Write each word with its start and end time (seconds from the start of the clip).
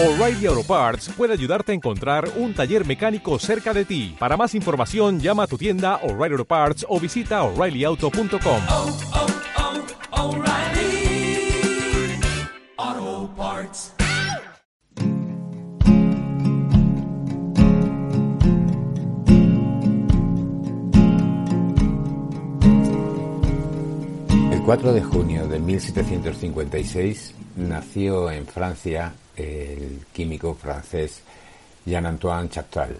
O'Reilly 0.00 0.46
Auto 0.46 0.62
Parts 0.62 1.08
puede 1.16 1.32
ayudarte 1.32 1.72
a 1.72 1.74
encontrar 1.74 2.30
un 2.36 2.54
taller 2.54 2.86
mecánico 2.86 3.36
cerca 3.40 3.74
de 3.74 3.84
ti. 3.84 4.14
Para 4.16 4.36
más 4.36 4.54
información, 4.54 5.18
llama 5.18 5.42
a 5.42 5.46
tu 5.48 5.58
tienda 5.58 5.96
O'Reilly 6.04 6.34
Auto 6.34 6.44
Parts 6.44 6.86
o 6.88 7.00
visita 7.00 7.42
oreillyauto.com. 7.42 8.62
oh, 8.68 8.96
oh, 10.12 10.36
O'Reilly 10.36 11.50
Auto 12.76 13.34
Parts. 13.36 13.92
El 24.52 24.62
4 24.62 24.92
de 24.92 25.02
junio 25.02 25.48
de 25.48 25.58
1756 25.58 27.34
nació 27.56 28.30
en 28.30 28.46
Francia 28.46 29.12
el 29.38 30.06
químico 30.12 30.54
francés 30.54 31.22
Jean-Antoine 31.84 32.48
Chaptal. 32.48 32.96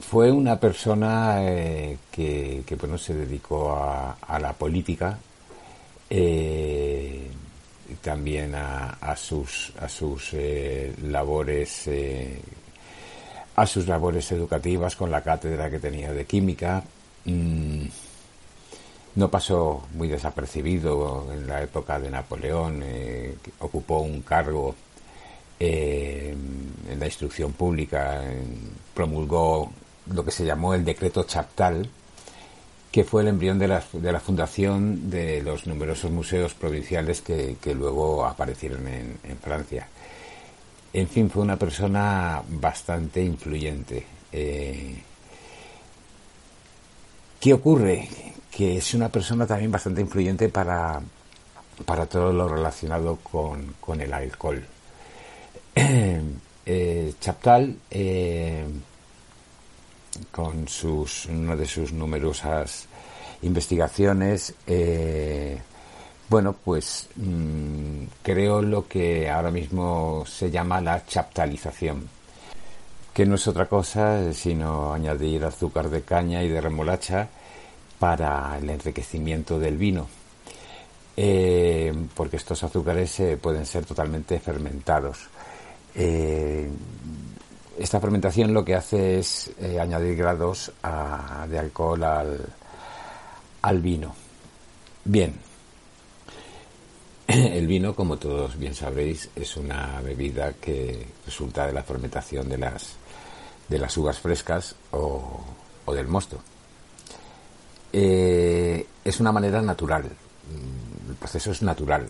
Fue 0.00 0.30
una 0.30 0.58
persona 0.58 1.36
eh, 1.42 1.98
que, 2.10 2.62
que, 2.66 2.74
bueno, 2.76 2.98
se 2.98 3.14
dedicó 3.14 3.72
a, 3.74 4.38
la 4.38 4.52
política 4.52 5.18
eh, 6.08 7.30
también 8.02 8.54
a, 8.54 8.90
a 9.00 9.16
sus, 9.16 9.72
a 9.78 9.88
sus 9.88 10.30
eh, 10.32 10.94
labores 11.02 11.86
eh, 11.86 12.40
a 13.56 13.66
sus 13.66 13.86
labores 13.86 14.30
educativas 14.32 14.96
con 14.96 15.10
la 15.10 15.22
cátedra 15.22 15.70
que 15.70 15.78
tenía 15.78 16.12
de 16.12 16.24
química. 16.24 16.82
Mm, 17.26 17.84
no 19.14 19.30
pasó 19.30 19.86
muy 19.94 20.08
desapercibido 20.08 21.26
en 21.32 21.46
la 21.46 21.62
época 21.62 21.98
de 21.98 22.10
Napoleón, 22.10 22.80
eh, 22.84 23.36
ocupó 23.58 24.00
un 24.00 24.22
cargo 24.22 24.74
eh, 25.58 26.34
en 26.88 27.00
la 27.00 27.06
instrucción 27.06 27.52
pública, 27.52 28.22
promulgó 28.94 29.70
lo 30.12 30.24
que 30.24 30.30
se 30.30 30.44
llamó 30.44 30.74
el 30.74 30.84
decreto 30.84 31.24
Chaptal, 31.24 31.88
que 32.90 33.04
fue 33.04 33.22
el 33.22 33.28
embrión 33.28 33.58
de 33.58 33.68
la, 33.68 33.80
fundación 34.20 35.10
de 35.10 35.42
los 35.42 35.66
numerosos 35.66 36.10
museos 36.10 36.54
provinciales 36.54 37.20
que, 37.20 37.56
luego 37.74 38.26
aparecieron 38.26 38.88
en, 38.88 39.18
en, 39.22 39.38
Francia. 39.38 39.86
En 40.92 41.06
fin, 41.06 41.30
fue 41.30 41.42
una 41.42 41.56
persona 41.56 42.42
bastante 42.48 43.22
influyente. 43.22 44.04
Eh, 44.32 45.02
¿Qué 47.40 47.54
ocurre? 47.54 48.08
que 48.50 48.76
es 48.76 48.92
una 48.92 49.08
persona 49.08 49.46
también 49.46 49.70
bastante 49.70 50.02
influyente 50.02 50.48
para, 50.50 51.00
para 51.86 52.04
todo 52.04 52.30
lo 52.30 52.46
relacionado 52.46 53.16
con, 53.22 53.74
con 53.80 54.00
el 54.00 54.12
alcohol. 54.12 54.62
Eh, 56.66 57.14
Chaptal, 57.18 57.74
eh, 57.90 58.64
con 60.30 60.68
sus, 60.68 61.26
una 61.26 61.56
de 61.56 61.66
sus 61.66 61.90
numerosas 61.90 62.86
investigaciones, 63.42 64.54
eh, 64.68 65.58
bueno, 66.28 66.52
pues 66.52 67.08
mmm, 67.16 68.04
creo 68.22 68.62
lo 68.62 68.86
que 68.86 69.28
ahora 69.28 69.50
mismo 69.50 70.24
se 70.26 70.50
llama 70.50 70.80
la 70.80 71.04
chaptalización, 71.04 72.08
que 73.12 73.26
no 73.26 73.34
es 73.34 73.46
otra 73.46 73.66
cosa 73.66 74.32
sino 74.32 74.92
añadir 74.92 75.44
azúcar 75.44 75.90
de 75.90 76.02
caña 76.02 76.42
y 76.42 76.48
de 76.48 76.60
remolacha 76.60 77.28
para 77.98 78.56
el 78.58 78.70
enriquecimiento 78.70 79.58
del 79.58 79.76
vino, 79.76 80.08
eh, 81.16 81.92
porque 82.14 82.36
estos 82.38 82.62
azúcares 82.64 83.20
eh, 83.20 83.36
pueden 83.36 83.66
ser 83.66 83.84
totalmente 83.84 84.40
fermentados. 84.40 85.28
Eh, 85.94 86.68
esta 87.78 88.00
fermentación 88.00 88.54
lo 88.54 88.64
que 88.64 88.74
hace 88.74 89.18
es 89.18 89.52
añadir 89.78 90.16
grados 90.16 90.72
de 91.48 91.58
alcohol 91.58 92.02
al, 92.04 92.46
al 93.62 93.80
vino. 93.80 94.14
Bien, 95.04 95.34
el 97.26 97.66
vino, 97.66 97.94
como 97.94 98.16
todos 98.16 98.58
bien 98.58 98.74
sabréis, 98.74 99.30
es 99.36 99.56
una 99.56 100.00
bebida 100.00 100.54
que 100.54 101.06
resulta 101.24 101.66
de 101.66 101.72
la 101.72 101.82
fermentación 101.82 102.48
de 102.48 102.58
las, 102.58 102.96
de 103.70 103.78
las 103.78 103.96
uvas 103.96 104.18
frescas 104.18 104.74
o, 104.90 105.40
o 105.86 105.94
del 105.94 106.08
mosto. 106.08 106.38
Eh, 107.92 108.86
es 109.04 109.20
una 109.20 109.32
manera 109.32 109.62
natural. 109.62 110.04
El 111.08 111.14
proceso 111.14 111.52
es 111.52 111.62
natural. 111.62 112.08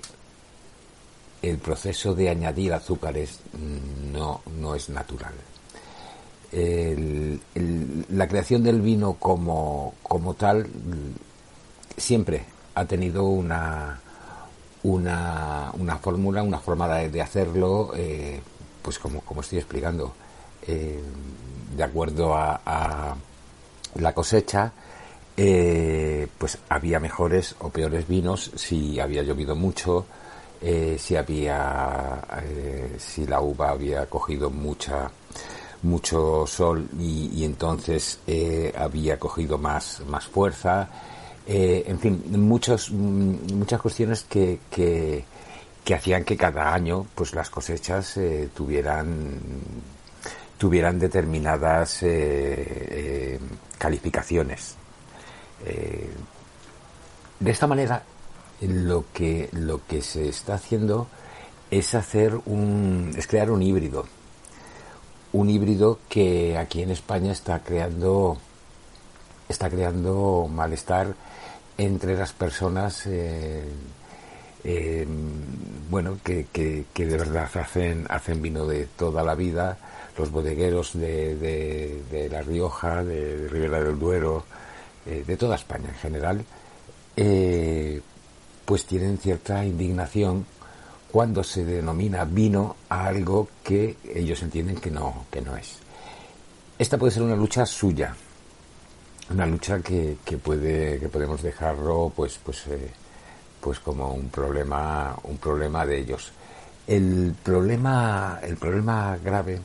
El 1.42 1.58
proceso 1.58 2.14
de 2.14 2.30
añadir 2.30 2.72
azúcares 2.72 3.40
no, 4.12 4.40
no 4.58 4.74
es 4.74 4.88
natural. 4.88 5.34
La 8.10 8.26
creación 8.26 8.62
del 8.64 8.80
vino 8.80 9.14
como, 9.14 9.94
como 10.02 10.34
tal 10.34 10.66
siempre 11.96 12.44
ha 12.74 12.84
tenido 12.86 13.24
una, 13.24 14.00
una, 14.82 15.70
una 15.74 15.96
fórmula, 15.98 16.42
una 16.42 16.58
forma 16.58 16.88
de, 16.88 17.08
de 17.08 17.22
hacerlo, 17.22 17.92
eh, 17.94 18.40
pues 18.82 18.98
como, 18.98 19.20
como 19.20 19.42
estoy 19.42 19.58
explicando, 19.58 20.12
eh, 20.66 21.00
de 21.76 21.82
acuerdo 21.82 22.34
a, 22.34 23.16
la 23.96 24.12
cosecha, 24.14 24.72
eh, 25.36 26.28
pues 26.38 26.58
había 26.68 27.00
mejores 27.00 27.56
o 27.60 27.70
peores 27.70 28.06
vinos 28.06 28.52
si 28.54 29.00
había 29.00 29.22
llovido 29.22 29.56
mucho, 29.56 30.06
eh, 30.60 30.96
si 30.98 31.16
había, 31.16 32.20
si 32.98 33.26
la 33.26 33.40
uva 33.40 33.70
había 33.70 34.06
cogido 34.06 34.50
mucha, 34.50 35.10
mucho 35.82 36.46
sol 36.46 36.88
y, 36.98 37.44
entonces 37.44 38.20
había 38.76 39.18
cogido 39.18 39.58
más, 39.58 40.02
más 40.06 40.26
fuerza, 40.26 40.88
en 41.46 41.98
fin, 41.98 42.22
muchos, 42.36 42.90
muchas 42.92 43.80
cuestiones 43.80 44.22
que, 44.22 44.60
que, 44.70 45.24
que, 45.84 45.94
hacían 45.94 46.24
que 46.24 46.36
cada 46.36 46.72
año 46.72 47.06
pues 47.14 47.34
las 47.34 47.50
cosechas 47.50 48.16
eh, 48.16 48.48
tuvieran, 48.54 49.40
tuvieran 50.60 50.98
determinadas 50.98 52.04
calificaciones. 53.80 54.76
Eh, 55.64 56.10
de 57.40 57.50
esta 57.50 57.66
manera, 57.66 58.02
lo 58.60 59.06
que, 59.12 59.48
lo 59.52 59.80
que 59.86 60.02
se 60.02 60.28
está 60.28 60.54
haciendo 60.54 61.08
es 61.70 61.94
hacer 61.94 62.38
un, 62.44 63.14
es 63.16 63.26
crear 63.26 63.50
un 63.50 63.62
híbrido. 63.62 64.04
Un 65.32 65.48
híbrido 65.48 65.98
que 66.08 66.58
aquí 66.58 66.82
en 66.82 66.90
España 66.90 67.32
está 67.32 67.60
creando, 67.60 68.36
está 69.48 69.70
creando 69.70 70.46
malestar 70.52 71.14
entre 71.78 72.18
las 72.18 72.34
personas, 72.34 73.06
eh, 73.06 73.64
eh, 74.64 75.06
bueno, 75.90 76.18
que, 76.22 76.46
que, 76.52 76.84
que, 76.94 77.06
de 77.06 77.16
verdad 77.18 77.50
hacen, 77.54 78.06
hacen 78.08 78.40
vino 78.40 78.66
de 78.66 78.86
toda 78.86 79.24
la 79.24 79.34
vida, 79.34 79.76
los 80.16 80.30
bodegueros 80.30 80.92
de, 80.94 81.34
de, 81.34 82.28
La 82.30 82.42
Rioja, 82.42 83.02
de, 83.02 83.36
de 83.36 83.48
Ribera 83.48 83.82
del 83.82 83.98
Duero, 83.98 84.44
eh, 85.06 85.24
de 85.26 85.36
toda 85.36 85.56
España 85.56 85.88
en 85.88 85.96
general, 85.96 86.44
eh, 87.16 88.00
pues 88.64 88.84
tienen 88.84 89.18
cierta 89.18 89.64
indignación 89.64 90.46
cuando 91.10 91.42
se 91.42 91.64
denomina 91.64 92.24
vino 92.24 92.76
a 92.88 93.06
algo 93.06 93.48
que 93.64 93.96
ellos 94.14 94.42
entienden 94.42 94.76
que 94.76 94.90
no, 94.90 95.26
que 95.30 95.40
no 95.40 95.56
es. 95.56 95.78
Esta 96.78 96.96
puede 96.96 97.12
ser 97.12 97.24
una 97.24 97.34
lucha 97.34 97.66
suya, 97.66 98.14
una 99.30 99.46
lucha 99.46 99.80
que, 99.80 100.18
que 100.24 100.38
puede, 100.38 101.00
que 101.00 101.08
podemos 101.08 101.42
dejarlo 101.42 102.12
pues, 102.14 102.38
pues, 102.44 102.66
eh, 102.68 102.90
pues 103.60 103.78
como 103.80 104.12
un 104.12 104.28
problema, 104.28 105.16
un 105.24 105.38
problema 105.38 105.84
de 105.86 105.98
ellos. 105.98 106.32
El 106.86 107.34
problema, 107.42 108.40
el 108.42 108.56
problema 108.56 109.16
grave 109.22 109.60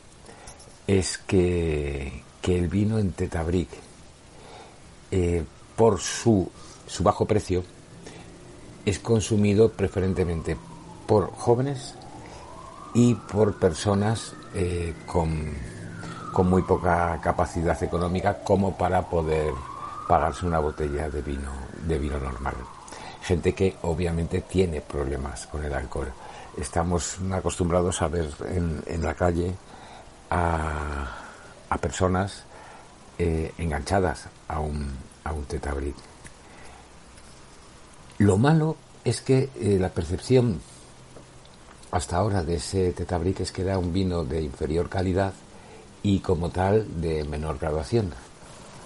es 0.86 1.18
que, 1.18 2.22
que 2.40 2.58
el 2.58 2.68
vino 2.68 2.98
en 2.98 3.12
Tetabric 3.12 3.68
eh, 5.10 5.44
por 5.74 6.00
su, 6.00 6.50
su, 6.86 7.02
bajo 7.02 7.26
precio, 7.26 7.64
es 8.84 8.98
consumido 8.98 9.70
preferentemente 9.70 10.56
por 11.06 11.32
jóvenes 11.32 11.94
y 12.94 13.14
por 13.14 13.58
personas 13.58 14.32
eh, 14.54 14.94
con, 15.06 15.54
con, 16.32 16.48
muy 16.48 16.62
poca 16.62 17.20
capacidad 17.20 17.80
económica 17.82 18.42
como 18.42 18.76
para 18.76 19.02
poder 19.02 19.52
pagarse 20.08 20.46
una 20.46 20.60
botella 20.60 21.10
de 21.10 21.22
vino, 21.22 21.50
de 21.86 21.98
vino 21.98 22.18
normal. 22.18 22.54
Gente 23.26 23.54
que 23.54 23.76
obviamente 23.82 24.42
tiene 24.42 24.80
problemas 24.80 25.46
con 25.46 25.64
el 25.64 25.74
alcohol. 25.74 26.12
Estamos 26.56 27.18
acostumbrados 27.32 28.00
a 28.00 28.08
ver 28.08 28.30
en, 28.48 29.02
la 29.02 29.14
calle 29.14 29.52
a, 30.30 31.08
a 31.68 31.78
personas 31.78 32.44
eh, 33.18 33.52
enganchadas 33.58 34.28
a 34.46 34.60
un, 34.60 34.90
a 35.24 35.32
un 35.32 35.44
tetabric. 35.44 35.96
Lo 38.18 38.38
malo 38.38 38.76
es 39.04 39.20
que 39.20 39.50
eh, 39.60 39.76
la 39.78 39.90
percepción 39.90 40.60
hasta 41.90 42.16
ahora 42.16 42.42
de 42.42 42.56
ese 42.56 42.92
Tetabric 42.92 43.40
es 43.40 43.52
que 43.52 43.62
era 43.62 43.78
un 43.78 43.92
vino 43.92 44.24
de 44.24 44.42
inferior 44.42 44.88
calidad 44.88 45.32
y 46.02 46.20
como 46.20 46.50
tal 46.50 47.00
de 47.00 47.24
menor 47.24 47.58
graduación. 47.58 48.12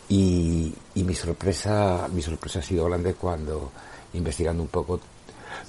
Y, 0.09 0.75
y 0.95 1.05
mi 1.05 1.15
sorpresa, 1.15 2.09
mi 2.13 2.23
sorpresa 2.23 2.59
ha 2.59 2.63
sido 2.63 2.87
grande 2.87 3.15
cuando 3.15 3.71
investigando 4.15 4.63
un 4.63 4.69
poco 4.69 5.01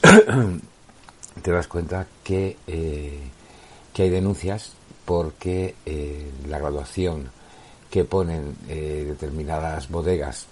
te 1.42 1.52
das 1.52 1.68
cuenta 1.68 2.08
que, 2.24 2.58
eh, 2.68 3.20
que 3.94 4.04
hay 4.04 4.10
denuncias 4.10 4.74
porque 5.06 5.76
eh, 5.86 6.32
la 6.48 6.60
graduación 6.60 7.30
que 7.90 8.06
ponen 8.06 8.56
eh, 8.68 9.06
determinadas 9.08 9.90
bodegas 9.90 10.48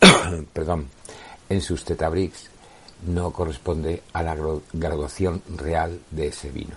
perdón, 0.52 0.88
en 1.48 1.60
sus 1.60 1.84
tetabricks 1.84 2.50
no 3.06 3.32
corresponde 3.32 4.02
a 4.12 4.22
la 4.22 4.36
graduación 4.72 5.42
real 5.56 6.00
de 6.10 6.28
ese 6.28 6.50
vino. 6.50 6.76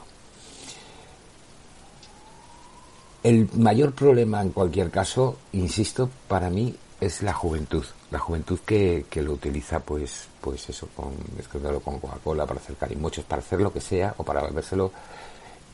El 3.23 3.49
mayor 3.53 3.93
problema 3.93 4.41
en 4.41 4.51
cualquier 4.51 4.89
caso, 4.89 5.37
insisto, 5.53 6.09
para 6.27 6.49
mí 6.49 6.75
es 7.01 7.23
la 7.23 7.33
juventud. 7.33 7.83
La 8.11 8.19
juventud 8.19 8.59
que, 8.65 9.05
que 9.09 9.21
lo 9.21 9.33
utiliza, 9.33 9.79
pues, 9.79 10.27
pues 10.39 10.69
eso, 10.69 10.87
con, 10.95 11.13
con 11.81 11.99
Coca-Cola 11.99 12.45
para 12.45 12.59
hacer 12.59 12.75
muchos 12.97 13.25
para 13.25 13.41
hacer 13.41 13.59
lo 13.59 13.73
que 13.73 13.81
sea 13.81 14.13
o 14.17 14.23
para 14.23 14.43
bebérselo 14.43 14.91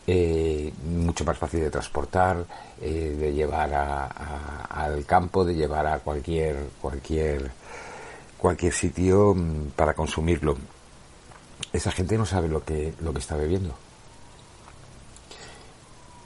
eh, 0.10 0.72
mucho 0.86 1.26
más 1.26 1.38
fácil 1.38 1.60
de 1.60 1.70
transportar, 1.70 2.46
eh, 2.82 3.16
de 3.20 3.34
llevar 3.34 3.74
al 3.74 5.06
campo, 5.06 5.44
de 5.44 5.54
llevar 5.54 5.86
a 5.86 6.00
cualquier 6.00 6.70
cualquier 6.82 7.52
cualquier 8.38 8.74
sitio 8.74 9.36
mm, 9.36 9.72
para 9.76 9.94
consumirlo. 9.94 10.58
Esa 11.74 11.92
gente 11.92 12.18
no 12.18 12.26
sabe 12.26 12.48
lo 12.48 12.64
que 12.64 12.94
lo 13.02 13.12
que 13.12 13.20
está 13.20 13.36
bebiendo. 13.36 13.76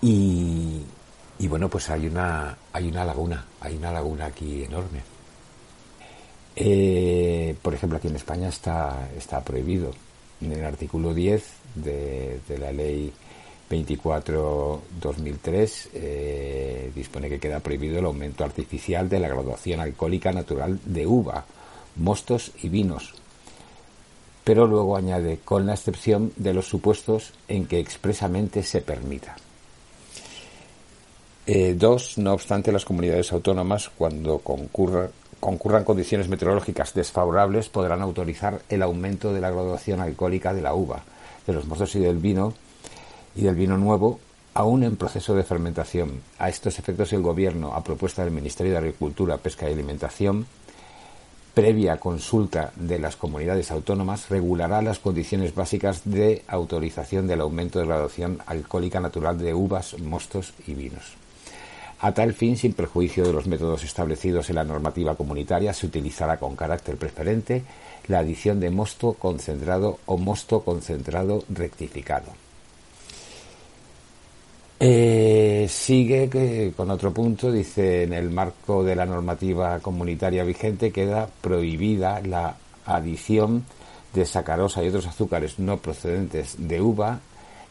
Y, 0.01 0.83
y 1.41 1.47
bueno, 1.47 1.69
pues 1.69 1.89
hay 1.89 2.05
una 2.05 2.55
hay 2.71 2.87
una 2.87 3.03
laguna, 3.03 3.43
hay 3.61 3.75
una 3.75 3.91
laguna 3.91 4.27
aquí 4.27 4.63
enorme. 4.63 5.01
Eh, 6.55 7.55
por 7.63 7.73
ejemplo, 7.73 7.97
aquí 7.97 8.09
en 8.09 8.15
España 8.15 8.49
está 8.49 9.09
está 9.17 9.43
prohibido 9.43 9.91
en 10.39 10.51
el 10.51 10.63
artículo 10.63 11.15
10 11.15 11.43
de, 11.75 12.39
la 12.59 12.71
ley 12.71 13.11
24-2003 13.71 15.87
eh, 15.93 16.91
dispone 16.93 17.27
que 17.27 17.39
queda 17.39 17.59
prohibido 17.59 17.97
el 17.97 18.05
aumento 18.05 18.43
artificial 18.43 19.09
de 19.09 19.19
la 19.19 19.29
graduación 19.29 19.79
alcohólica 19.79 20.31
natural 20.31 20.79
de 20.85 21.07
uva, 21.07 21.45
mostos 21.95 22.51
y 22.61 22.69
vinos. 22.69 23.15
Pero 24.43 24.67
luego 24.67 24.95
añade, 24.95 25.39
con 25.43 25.65
la 25.65 25.73
excepción 25.73 26.33
de 26.35 26.53
los 26.53 26.67
supuestos 26.67 27.33
en 27.47 27.65
que 27.65 27.79
expresamente 27.79 28.61
se 28.61 28.81
permita. 28.81 29.37
Eh, 31.47 31.75
dos, 31.77 32.17
no 32.17 32.33
obstante, 32.33 32.71
las 32.71 32.85
comunidades 32.85 33.31
autónomas, 33.33 33.89
cuando 33.97 34.39
concurran 34.39 35.83
condiciones 35.83 36.27
meteorológicas 36.29 36.93
desfavorables, 36.93 37.69
podrán 37.69 38.01
autorizar 38.01 38.61
el 38.69 38.83
aumento 38.83 39.33
de 39.33 39.41
la 39.41 39.49
graduación 39.49 40.01
alcohólica 40.01 40.53
de 40.53 40.61
la 40.61 40.75
uva, 40.75 41.03
de 41.47 41.53
los 41.53 41.65
mostos 41.65 41.95
y 41.95 41.99
del 41.99 42.17
vino 42.17 42.53
y 43.35 43.41
del 43.41 43.55
vino 43.55 43.77
nuevo 43.77 44.19
aún 44.53 44.83
en 44.83 44.97
proceso 44.97 45.33
de 45.33 45.43
fermentación. 45.43 46.21
A 46.37 46.49
estos 46.49 46.77
efectos 46.77 47.13
el 47.13 47.21
Gobierno, 47.21 47.73
a 47.73 47.83
propuesta 47.83 48.23
del 48.23 48.33
Ministerio 48.33 48.73
de 48.73 48.79
Agricultura, 48.79 49.37
Pesca 49.37 49.69
y 49.69 49.73
Alimentación, 49.73 50.45
previa 51.53 51.97
consulta 51.97 52.71
de 52.75 52.99
las 52.99 53.15
comunidades 53.15 53.71
autónomas, 53.71 54.29
regulará 54.29 54.81
las 54.81 54.99
condiciones 54.99 55.55
básicas 55.55 56.01
de 56.05 56.43
autorización 56.47 57.27
del 57.27 57.41
aumento 57.41 57.79
de 57.79 57.87
graduación 57.87 58.39
alcohólica 58.45 58.99
natural 58.99 59.37
de 59.37 59.53
uvas, 59.53 59.97
mostos 59.99 60.53
y 60.67 60.73
vinos. 60.73 61.20
A 62.03 62.11
tal 62.13 62.33
fin, 62.33 62.57
sin 62.57 62.73
perjuicio 62.73 63.23
de 63.23 63.31
los 63.31 63.45
métodos 63.45 63.83
establecidos 63.83 64.49
en 64.49 64.55
la 64.55 64.63
normativa 64.63 65.15
comunitaria, 65.15 65.71
se 65.71 65.85
utilizará 65.85 66.37
con 66.37 66.55
carácter 66.55 66.97
preferente 66.97 67.61
la 68.07 68.19
adición 68.19 68.59
de 68.59 68.71
mosto 68.71 69.13
concentrado 69.13 69.99
o 70.07 70.17
mosto 70.17 70.61
concentrado 70.61 71.43
rectificado. 71.49 72.33
Eh, 74.79 75.67
sigue 75.69 76.27
que, 76.27 76.73
con 76.75 76.89
otro 76.89 77.13
punto, 77.13 77.51
dice, 77.51 78.01
en 78.01 78.13
el 78.13 78.31
marco 78.31 78.83
de 78.83 78.95
la 78.95 79.05
normativa 79.05 79.79
comunitaria 79.79 80.43
vigente 80.43 80.91
queda 80.91 81.29
prohibida 81.39 82.19
la 82.21 82.55
adición 82.83 83.63
de 84.11 84.25
sacarosa 84.25 84.83
y 84.83 84.87
otros 84.87 85.05
azúcares 85.05 85.59
no 85.59 85.77
procedentes 85.77 86.55
de 86.57 86.81
uva 86.81 87.19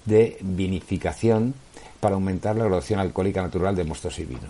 de 0.04 0.38
vinificación 0.40 1.54
para 2.00 2.14
aumentar 2.14 2.56
la 2.56 2.64
graduación 2.64 2.98
alcohólica 2.98 3.42
natural 3.42 3.76
de 3.76 3.84
mostos 3.84 4.18
y 4.18 4.24
vino. 4.24 4.48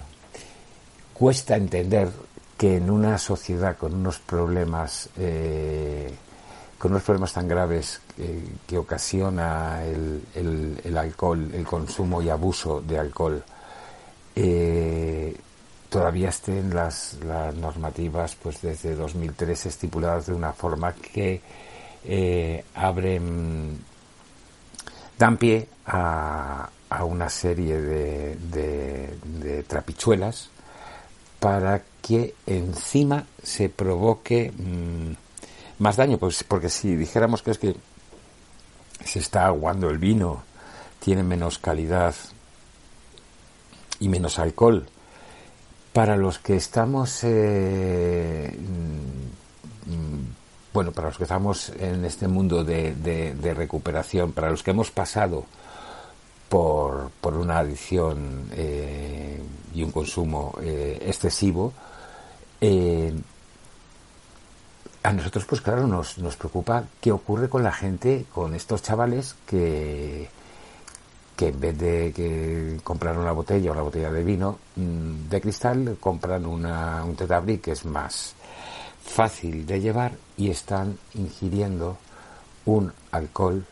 Cuesta 1.13 1.57
entender 1.57 2.09
que 2.57 2.77
en 2.77 2.91
una 2.91 3.19
sociedad 3.19 3.77
con 3.77 3.95
unos 3.95 4.19
problemas 4.19 5.09
eh, 5.19 6.15
con 6.79 6.93
unos 6.93 7.03
problemas 7.03 7.35
tan 7.35 7.47
graves 7.47 8.01
que 8.67 8.79
ocasiona 8.79 9.85
el, 9.85 10.97
alcohol, 10.97 11.51
el 11.53 11.67
consumo 11.67 12.23
y 12.23 12.31
abuso 12.31 12.81
de 12.81 12.99
alcohol, 12.99 13.45
eh, 14.35 15.37
todavía 15.91 16.31
estén 16.31 16.75
las, 16.75 17.19
normativas 17.61 18.35
pues 18.37 18.63
desde 18.63 18.95
2003 18.95 19.67
estipuladas 19.67 20.27
de 20.27 20.33
una 20.33 20.55
forma 20.55 20.95
que 20.95 21.43
eh, 22.05 22.65
abren, 22.75 23.79
dan 25.19 25.37
pie 25.37 25.69
a, 25.85 26.67
una 27.05 27.29
serie 27.29 27.81
de, 27.81 29.65
trapichuelas 29.67 30.51
para 31.39 31.83
que 32.03 32.35
encima 32.47 33.27
se 33.43 33.69
provoque 33.69 34.53
mm, 34.53 35.13
más 35.83 35.97
daño, 35.97 36.19
pues 36.19 36.45
porque 36.45 36.69
si 36.69 36.97
dijéramos 36.97 37.43
que 37.43 37.51
es 37.53 37.59
que 37.59 37.77
se 39.05 39.19
está 39.19 39.47
aguando 39.47 39.89
el 39.89 39.99
vino, 39.99 40.43
tiene 40.99 41.23
menos 41.23 41.59
calidad 41.59 42.15
y 43.99 44.09
menos 44.09 44.39
alcohol, 44.39 44.87
para 45.93 46.17
los 46.17 46.39
que 46.39 46.57
estamos, 46.57 47.21
eh, 47.25 48.55
mm, 49.87 50.21
bueno, 50.73 50.93
para 50.93 51.09
los 51.09 51.17
que 51.17 51.25
estamos 51.25 51.71
en 51.71 52.05
este 52.05 52.29
mundo 52.29 52.63
de, 52.65 53.55
recuperación, 53.57 54.33
para 54.33 54.51
los 54.51 54.63
que 54.63 54.71
hemos 54.71 54.91
pasado 54.91 55.47
por, 56.51 57.11
por 57.23 57.35
una 57.35 57.61
adicción 57.61 58.51
eh, 58.53 59.41
y 59.73 59.83
un 59.83 59.91
consumo 59.91 60.55
eh, 60.61 60.99
excesivo, 61.07 61.73
a 65.03 65.13
nosotros, 65.13 65.47
pues 65.47 65.61
claro, 65.63 65.87
nos, 65.87 66.19
nos 66.19 66.37
preocupa 66.37 66.85
qué 67.01 67.11
ocurre 67.11 67.49
con 67.49 67.63
la 67.63 67.73
gente, 67.73 68.27
con 68.35 68.55
estos 68.55 68.83
chavales 68.83 69.35
que, 69.47 70.29
que 71.37 71.49
en 71.49 71.61
vez 71.61 71.79
de 71.79 72.13
que 72.13 72.79
comprar 72.85 73.17
una 73.17 73.33
botella 73.33 73.71
o 73.71 73.73
una 73.73 73.83
botella 73.83 74.11
de 74.11 74.23
vino 74.23 74.59
mm, 74.77 75.29
de 75.31 75.41
cristal, 75.41 75.97
compran 75.99 76.45
una, 76.45 77.03
un 77.03 77.17
tetabri 77.17 77.59
que 77.59 77.73
es 77.73 77.87
más 77.87 78.35
fácil 79.03 79.65
de 79.65 79.81
llevar 79.81 80.13
y 80.37 80.51
están 80.51 80.99
ingiriendo 81.15 81.97
un 82.67 82.93
alcohol, 83.11 83.65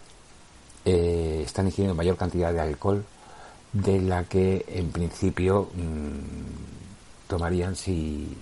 eh, 0.84 1.42
están 1.44 1.66
ingiriendo 1.66 1.94
mayor 1.94 2.16
cantidad 2.16 2.52
de 2.52 2.60
alcohol 2.60 3.04
de 3.72 4.00
la 4.00 4.24
que 4.24 4.64
en 4.68 4.90
principio 4.90 5.70
mm, 5.74 7.28
tomarían 7.28 7.76
si, 7.76 8.36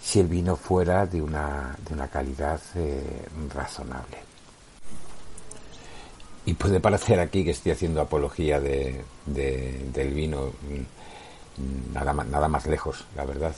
si 0.00 0.20
el 0.20 0.26
vino 0.26 0.56
fuera 0.56 1.06
de 1.06 1.22
una, 1.22 1.76
de 1.86 1.94
una 1.94 2.08
calidad 2.08 2.60
eh, 2.74 3.26
razonable. 3.54 4.18
Y 6.46 6.54
puede 6.54 6.80
parecer 6.80 7.20
aquí 7.20 7.44
que 7.44 7.50
estoy 7.50 7.72
haciendo 7.72 8.00
apología 8.00 8.58
de, 8.60 9.04
del 9.26 10.14
vino, 10.14 10.46
mm, 10.46 11.92
nada 11.94 12.12
nada 12.12 12.48
más 12.48 12.66
lejos, 12.66 13.04
la 13.14 13.24
verdad. 13.24 13.54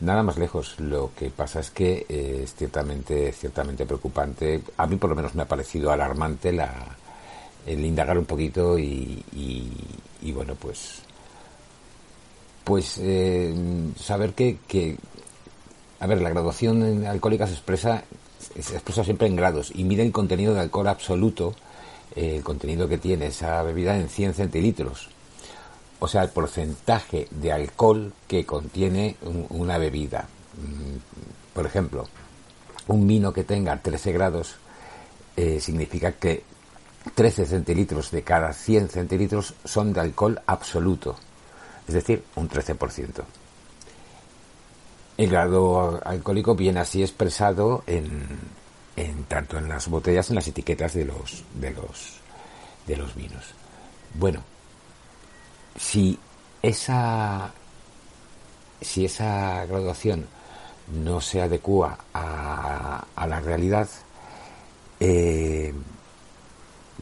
Nada 0.00 0.22
más 0.22 0.36
lejos. 0.36 0.78
Lo 0.78 1.10
que 1.16 1.30
pasa 1.30 1.60
es 1.60 1.70
que 1.70 2.06
eh, 2.08 2.40
es 2.44 2.54
ciertamente, 2.54 3.32
ciertamente 3.32 3.86
preocupante. 3.86 4.62
A 4.76 4.86
mí 4.86 4.96
por 4.96 5.10
lo 5.10 5.16
menos 5.16 5.34
me 5.34 5.42
ha 5.42 5.48
parecido 5.48 5.90
alarmante 5.90 6.52
la, 6.52 6.96
el 7.66 7.84
indagar 7.84 8.18
un 8.18 8.26
poquito 8.26 8.78
y, 8.78 9.24
y, 10.22 10.32
bueno, 10.32 10.54
pues 10.54 11.02
pues 12.64 12.98
eh, 12.98 13.54
saber 13.96 14.34
que, 14.34 14.58
que, 14.66 14.96
a 16.00 16.06
ver, 16.08 16.20
la 16.20 16.30
graduación 16.30 17.06
alcohólica 17.06 17.46
se 17.46 17.52
expresa, 17.52 18.02
se 18.60 18.74
expresa 18.74 19.04
siempre 19.04 19.28
en 19.28 19.36
grados 19.36 19.70
y 19.72 19.84
mide 19.84 20.02
el 20.02 20.10
contenido 20.10 20.52
de 20.52 20.60
alcohol 20.60 20.88
absoluto, 20.88 21.54
eh, 22.16 22.36
el 22.36 22.42
contenido 22.42 22.88
que 22.88 22.98
tiene 22.98 23.26
esa 23.26 23.62
bebida 23.62 23.96
en 23.96 24.08
100 24.08 24.34
centilitros. 24.34 25.10
O 25.98 26.08
sea, 26.08 26.22
el 26.22 26.30
porcentaje 26.30 27.28
de 27.30 27.52
alcohol 27.52 28.12
que 28.28 28.44
contiene 28.44 29.16
una 29.50 29.78
bebida. 29.78 30.28
Mm, 30.56 31.54
por 31.54 31.66
ejemplo, 31.66 32.06
un 32.88 33.06
vino 33.06 33.32
que 33.32 33.44
tenga 33.44 33.80
13 33.80 34.12
grados 34.12 34.56
eh, 35.36 35.60
significa 35.60 36.12
que 36.12 36.44
13 37.14 37.46
centilitros 37.46 38.10
de 38.10 38.22
cada 38.22 38.52
100 38.52 38.88
centilitros 38.88 39.54
son 39.64 39.92
de 39.92 40.00
alcohol 40.00 40.40
absoluto, 40.46 41.16
es 41.86 41.94
decir, 41.94 42.24
un 42.34 42.48
13%. 42.48 43.22
El 45.16 45.30
grado 45.30 46.00
alcohólico 46.04 46.54
viene 46.54 46.80
así 46.80 47.02
expresado 47.02 47.84
en, 47.86 48.22
en 48.96 49.24
tanto 49.24 49.58
en 49.58 49.68
las 49.68 49.88
botellas, 49.88 50.28
en 50.30 50.36
las 50.36 50.48
etiquetas 50.48 50.94
de 50.94 51.04
los, 51.04 51.44
de 51.54 51.70
los, 51.70 52.20
de 52.86 52.96
los 52.96 53.14
vinos. 53.14 53.44
Bueno, 54.14 54.42
si 55.76 56.18
esa, 56.62 57.52
si 58.80 59.04
esa 59.04 59.64
graduación 59.66 60.26
no 60.92 61.20
se 61.20 61.42
adecua 61.42 61.98
a, 62.14 63.04
la 63.26 63.40
realidad, 63.40 63.88
eh, 65.00 65.74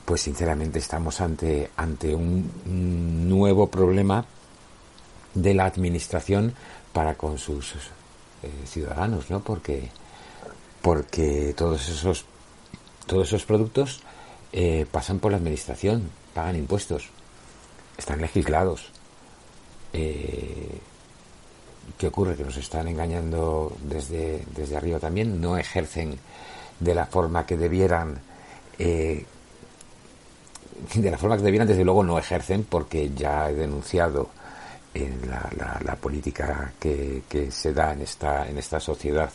pues 0.04 0.22
sinceramente 0.22 0.78
estamos 0.78 1.20
ante, 1.20 1.70
ante 1.76 2.14
un, 2.14 2.50
un 2.66 3.28
nuevo 3.28 3.68
problema 3.68 4.24
de 5.34 5.54
la 5.54 5.66
administración 5.66 6.54
para 6.92 7.14
con 7.14 7.38
sus 7.38 7.74
eh, 8.42 8.66
ciudadanos, 8.66 9.30
¿no? 9.30 9.40
Porque, 9.40 9.90
porque 10.80 11.54
todos 11.56 11.88
esos, 11.88 12.24
todos 13.06 13.28
esos 13.28 13.44
productos 13.44 14.02
eh, 14.52 14.86
pasan 14.90 15.18
por 15.18 15.32
la 15.32 15.38
administración, 15.38 16.10
pagan 16.34 16.56
impuestos, 16.56 17.10
están 17.96 18.20
legislados. 18.20 18.90
Eh, 19.92 20.80
¿Qué 21.98 22.08
ocurre? 22.08 22.36
Que 22.36 22.44
nos 22.44 22.56
están 22.56 22.88
engañando 22.88 23.76
desde, 23.82 24.44
desde 24.54 24.76
arriba 24.76 24.98
también, 24.98 25.40
no 25.40 25.56
ejercen 25.56 26.18
de 26.80 26.94
la 26.94 27.06
forma 27.06 27.46
que 27.46 27.56
debieran, 27.56 28.18
eh, 28.78 29.24
de 30.94 31.10
la 31.10 31.18
forma 31.18 31.36
que 31.36 31.42
debieran, 31.42 31.68
desde 31.68 31.84
luego 31.84 32.02
no 32.02 32.18
ejercen, 32.18 32.64
porque 32.64 33.10
ya 33.14 33.48
he 33.50 33.54
denunciado 33.54 34.30
en 34.92 35.28
la, 35.28 35.80
la, 35.84 35.96
política 35.96 36.72
que, 36.78 37.22
se 37.50 37.72
da 37.72 37.92
en 37.92 38.02
esta, 38.02 38.48
en 38.48 38.58
esta 38.58 38.78
sociedad 38.78 39.30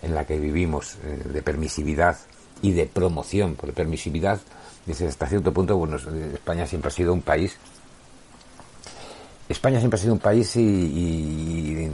en 0.00 0.14
la 0.14 0.24
que 0.24 0.38
vivimos, 0.38 0.96
eh, 1.04 1.22
de 1.32 1.42
permisividad 1.42 2.16
y 2.62 2.72
de 2.72 2.86
promoción, 2.86 3.54
por 3.54 3.72
permisividad, 3.72 4.40
dice 4.86 5.06
hasta 5.06 5.26
cierto 5.26 5.52
punto, 5.52 5.76
bueno, 5.76 5.96
España 5.96 6.66
siempre 6.66 6.88
ha 6.88 6.92
sido 6.92 7.12
un 7.12 7.22
país 7.22 7.56
España 9.52 9.78
siempre 9.78 9.98
ha 9.98 10.02
sido 10.02 10.14
un 10.14 10.20
país 10.20 10.54
y, 10.56 11.88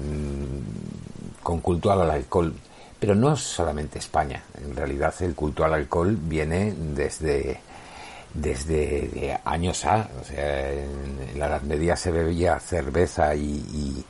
con 1.43 1.61
culto 1.61 1.91
al 1.91 2.11
alcohol, 2.11 2.55
pero 2.99 3.15
no 3.15 3.37
solamente 3.37 3.99
España. 3.99 4.43
En 4.63 4.75
realidad 4.75 5.15
el 5.21 5.35
culto 5.35 5.65
al 5.65 5.75
alcohol 5.75 6.17
viene 6.21 6.75
desde 6.95 7.61
desde 8.35 9.41
años 9.45 9.85
A. 9.85 10.09
O 10.21 10.25
sea, 10.25 10.73
en 10.73 11.39
la 11.39 11.47
Edad 11.47 11.63
Media 11.63 11.97
se 11.97 12.11
bebía 12.11 12.59
cerveza 12.61 13.35
y, 13.35 14.05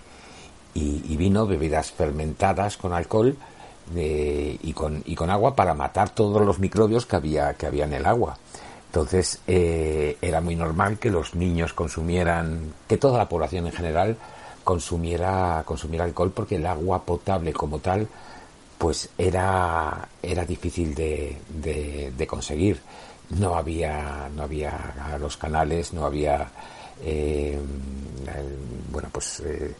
vino, 0.74 1.46
bebidas 1.46 1.90
fermentadas 1.92 2.76
con 2.76 2.92
alcohol 2.92 3.36
de, 3.92 4.58
y, 4.62 4.72
con, 4.72 5.02
y 5.06 5.14
con 5.14 5.30
agua 5.30 5.56
para 5.56 5.74
matar 5.74 6.10
todos 6.10 6.44
los 6.44 6.58
microbios 6.58 7.06
que 7.06 7.16
había, 7.16 7.54
que 7.54 7.66
había 7.66 7.84
en 7.84 7.94
el 7.94 8.06
agua. 8.06 8.38
Entonces 8.88 9.40
eh, 9.46 10.16
era 10.22 10.40
muy 10.40 10.56
normal 10.56 10.98
que 10.98 11.10
los 11.10 11.34
niños 11.34 11.74
consumieran, 11.74 12.72
que 12.88 12.96
toda 12.96 13.18
la 13.18 13.28
población 13.28 13.66
en 13.66 13.72
general 13.72 14.16
consumiera, 14.64 15.62
consumiera 15.66 16.04
alcohol 16.04 16.32
porque 16.34 16.56
el 16.56 16.66
agua 16.66 17.04
potable 17.04 17.52
como 17.52 17.80
tal 17.80 18.08
pues 18.78 19.10
era, 19.18 20.08
era 20.22 20.44
difícil 20.44 20.94
de, 20.94 22.26
conseguir. 22.26 22.80
No 23.30 23.56
había, 23.56 24.30
no 24.34 24.44
había 24.44 25.18
los 25.20 25.36
canales, 25.36 25.92
no 25.92 26.06
había, 26.06 26.48
eh, 27.04 27.58
bueno, 28.90 29.10
pues 29.12 29.40
eh, 29.44 29.74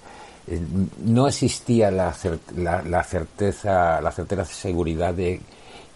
no 1.05 1.29
existía 1.29 1.91
la, 1.91 2.15
la, 2.57 2.83
la, 2.83 3.03
certeza, 3.05 4.01
la 4.03 4.11
certera 4.11 4.45
seguridad 4.45 5.15
de 5.15 5.41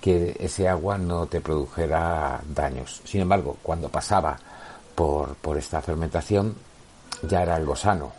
que 0.02 0.36
ese 0.40 0.68
agua 0.68 0.98
no 0.98 1.26
te 1.26 1.40
produjera 1.40 2.40
daños. 2.54 3.00
Sin 3.04 3.20
embargo, 3.20 3.56
cuando 3.62 3.88
pasaba 3.88 4.36
por, 4.96 5.36
por 5.36 5.56
esta 5.56 5.80
fermentación, 5.80 6.56
ya 7.22 7.42
era 7.42 7.54
algo 7.54 7.76
sano. 7.76 8.12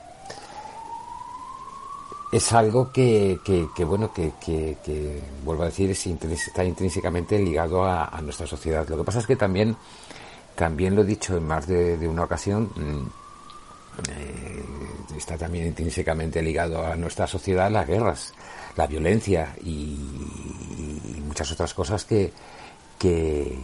Es 2.31 2.53
algo 2.53 2.91
que, 2.91 3.37
que, 3.45 3.83
bueno, 3.83 4.11
que, 4.11 4.31
que, 4.43 5.21
vuelvo 5.43 5.63
a 5.63 5.65
decir, 5.67 5.91
es 5.91 6.07
está 6.07 6.63
intrínsecamente 6.63 7.37
ligado 7.37 7.83
a, 7.83 8.19
nuestra 8.23 8.47
sociedad. 8.47 8.87
Lo 8.87 8.97
que 8.97 9.03
pasa 9.03 9.19
es 9.19 9.27
que 9.27 9.35
también, 9.35 9.75
también 10.55 10.95
lo 10.95 11.01
he 11.01 11.05
dicho 11.05 11.37
en 11.37 11.45
más 11.45 11.67
de, 11.67 11.97
de 11.97 12.07
una 12.07 12.23
ocasión, 12.23 12.71
eh, 14.09 14.63
está 15.15 15.37
también 15.37 15.67
intrínsecamente 15.67 16.41
ligado 16.41 16.83
a 16.83 16.95
nuestra 16.95 17.27
sociedad 17.27 17.69
las 17.69 17.85
guerras, 17.85 18.33
la 18.75 18.87
violencia 18.87 19.55
y 19.63 19.95
muchas 21.33 21.51
otras 21.51 21.73
cosas 21.73 22.05
que, 22.05 22.31
que, 22.99 23.57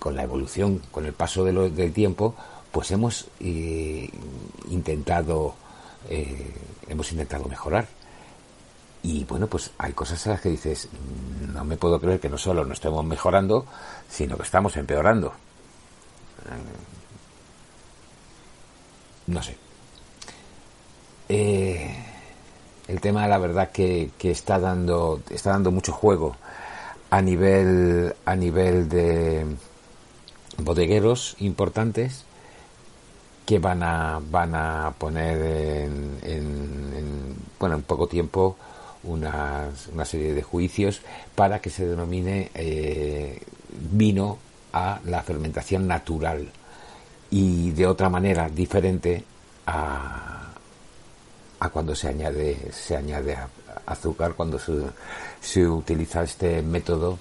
con 0.00 0.16
la 0.16 0.24
evolución, 0.24 0.82
con 0.90 1.06
el 1.06 1.12
paso 1.12 1.44
de 1.44 1.52
lo, 1.52 1.70
del 1.70 1.92
tiempo, 1.92 2.34
pues 2.72 2.90
hemos 2.90 3.28
eh, 3.38 4.10
intentado 4.70 5.54
eh, 6.08 6.52
hemos 6.88 7.12
intentado 7.12 7.44
mejorar. 7.44 7.86
Y 9.04 9.24
bueno, 9.24 9.46
pues 9.46 9.70
hay 9.78 9.92
cosas 9.92 10.26
en 10.26 10.32
las 10.32 10.40
que 10.40 10.48
dices, 10.48 10.88
no 11.54 11.64
me 11.64 11.76
puedo 11.76 12.00
creer 12.00 12.18
que 12.18 12.28
no 12.28 12.36
solo 12.36 12.64
no 12.64 12.72
estemos 12.72 13.04
mejorando, 13.04 13.66
sino 14.08 14.36
que 14.36 14.42
estamos 14.42 14.76
empeorando. 14.76 15.32
No 19.28 19.42
sé. 19.42 19.56
Eh, 21.28 21.96
el 22.88 23.00
tema, 23.00 23.28
la 23.28 23.38
verdad, 23.38 23.70
que, 23.70 24.10
que, 24.18 24.32
está 24.32 24.58
dando, 24.58 25.22
está 25.30 25.50
dando 25.50 25.70
mucho 25.70 25.92
juego 25.92 26.36
a 27.10 27.20
nivel, 27.20 28.14
a 28.24 28.36
nivel 28.36 28.88
de 28.88 29.44
bodegueros 30.58 31.36
importantes 31.40 32.24
que 33.46 33.58
van 33.58 33.82
a, 33.82 34.20
van 34.30 34.54
a 34.54 34.94
poner 34.96 35.36
en, 35.42 36.18
en, 36.22 36.92
en 36.96 37.36
bueno, 37.58 37.74
en 37.76 37.82
poco 37.82 38.06
tiempo 38.06 38.56
una, 39.02 39.70
una, 39.92 40.04
serie 40.04 40.34
de 40.34 40.42
juicios 40.42 41.00
para 41.34 41.60
que 41.60 41.70
se 41.70 41.86
denomine 41.86 42.50
eh, 42.54 43.40
vino 43.90 44.38
a 44.72 45.00
la 45.04 45.22
fermentación 45.22 45.88
natural 45.88 46.48
y 47.30 47.70
de 47.72 47.86
otra 47.86 48.08
manera 48.08 48.48
diferente 48.48 49.24
a, 49.66 50.50
a 51.58 51.68
cuando 51.70 51.94
se 51.94 52.08
añade 52.08 52.72
se 52.72 52.96
añade 52.96 53.36
azúcar 53.86 54.34
cuando 54.34 54.58
se, 54.58 54.72
se 55.40 55.66
utiliza 55.66 56.22
este 56.22 56.62
método 56.62 57.18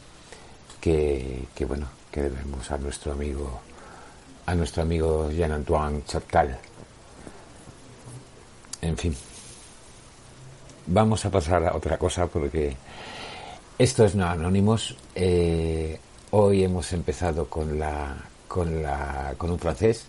que, 0.82 1.48
que 1.56 1.66
bueno 1.66 1.88
que 2.12 2.24
debemos 2.24 2.72
a 2.72 2.78
nuestro 2.78 3.12
amigo 3.12 3.62
a 4.46 4.56
nuestro 4.56 4.82
amigo 4.82 5.30
Jean-Antoine 5.30 6.04
Chaptal. 6.06 6.58
En 8.82 8.98
fin. 8.98 9.16
Vamos 10.88 11.24
a 11.24 11.30
pasar 11.30 11.64
a 11.66 11.76
otra 11.76 12.00
cosa 12.00 12.26
porque 12.26 12.76
esto 13.78 14.06
es 14.06 14.16
no 14.16 14.26
anónimos. 14.26 14.98
Eh, 15.14 16.00
hoy 16.32 16.64
hemos 16.64 16.92
empezado 16.94 17.48
con 17.48 17.78
la 17.78 18.18
con 18.48 18.82
la 18.82 19.36
con 19.38 19.52
un 19.52 19.60
francés 19.60 20.06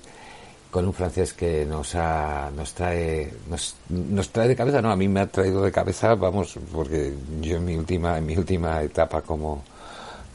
con 0.71 0.87
un 0.87 0.93
francés 0.93 1.33
que 1.33 1.65
nos 1.65 1.95
ha, 1.95 2.51
nos 2.55 2.73
trae 2.75 3.33
nos, 3.49 3.75
nos 3.89 4.29
trae 4.31 4.49
de 4.49 4.57
cabeza 4.57 4.81
no 4.81 4.91
a 4.91 4.97
mí 4.97 5.09
me 5.09 5.21
ha 5.21 5.27
traído 5.27 5.63
de 5.63 5.73
cabeza 5.73 6.15
vamos 6.15 6.59
porque 6.73 7.15
yo 7.41 7.57
en 7.57 7.65
mi 7.65 7.77
última 7.77 8.19
en 8.19 8.27
mi 8.27 8.37
última 8.37 8.83
etapa 8.83 9.23
como 9.23 9.65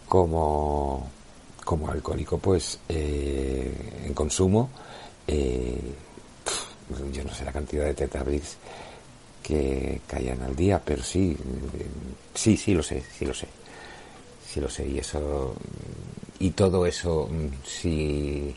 como 0.07 1.09
como 1.65 1.89
alcohólico, 1.89 2.37
pues 2.37 2.79
eh, 2.87 4.03
en 4.05 4.13
consumo, 4.13 4.69
eh, 5.27 5.81
yo 7.11 7.23
no 7.23 7.33
sé 7.33 7.43
la 7.43 7.51
cantidad 7.51 7.85
de 7.85 7.95
tetabrix 7.95 8.55
que 9.41 10.01
caían 10.07 10.43
al 10.43 10.55
día, 10.55 10.79
pero 10.83 11.03
sí, 11.03 11.35
sí, 12.35 12.55
sí 12.55 12.73
lo 12.75 12.83
sé, 12.83 13.03
sí 13.17 13.25
lo 13.25 13.33
sé, 13.33 13.47
sí 14.47 14.61
lo 14.61 14.69
sé, 14.69 14.87
y 14.87 14.99
eso, 14.99 15.55
y 16.39 16.51
todo 16.51 16.85
eso, 16.85 17.27
si, 17.63 18.55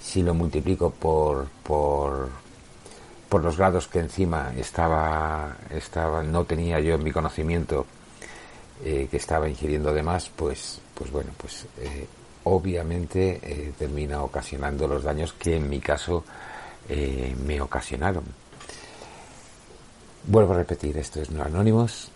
si 0.00 0.22
lo 0.22 0.34
multiplico 0.34 0.90
por, 0.90 1.48
por, 1.62 2.28
por 3.28 3.42
los 3.42 3.56
grados 3.56 3.88
que 3.88 4.00
encima 4.00 4.52
estaba, 4.56 5.56
estaba, 5.70 6.22
no 6.22 6.44
tenía 6.44 6.80
yo 6.80 6.94
en 6.94 7.04
mi 7.04 7.12
conocimiento 7.12 7.86
eh, 8.84 9.08
que 9.10 9.16
estaba 9.16 9.48
ingiriendo 9.48 9.92
de 9.92 10.02
más, 10.02 10.30
pues, 10.34 10.80
pues 10.94 11.10
bueno, 11.10 11.32
pues 11.36 11.66
eh, 11.78 12.06
obviamente 12.44 13.40
eh, 13.42 13.72
termina 13.76 14.22
ocasionando 14.22 14.86
los 14.86 15.02
daños 15.02 15.32
que 15.32 15.56
en 15.56 15.68
mi 15.68 15.80
caso 15.80 16.24
me 17.44 17.60
ocasionaron. 17.60 18.24
Vuelvo 20.26 20.54
a 20.54 20.56
repetir, 20.56 20.96
esto 20.96 21.20
es 21.20 21.30
No 21.30 21.42
Anónimos, 21.42 22.10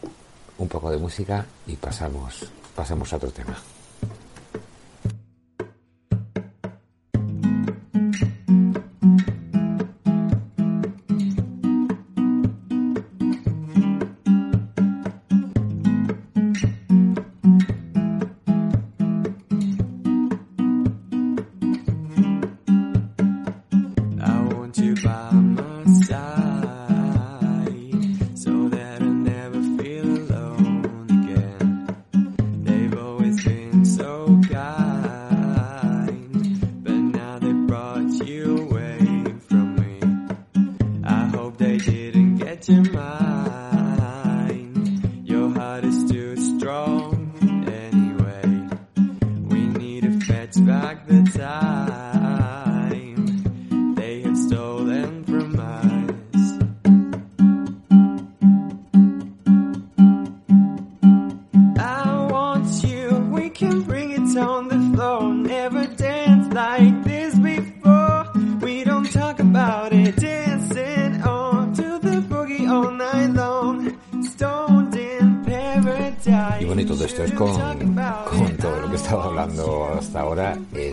un 0.56 0.66
poco 0.66 0.90
de 0.90 0.96
música 0.96 1.44
y 1.66 1.76
pasamos, 1.76 2.50
pasamos 2.74 3.12
a 3.12 3.16
otro 3.16 3.30
tema. 3.30 3.54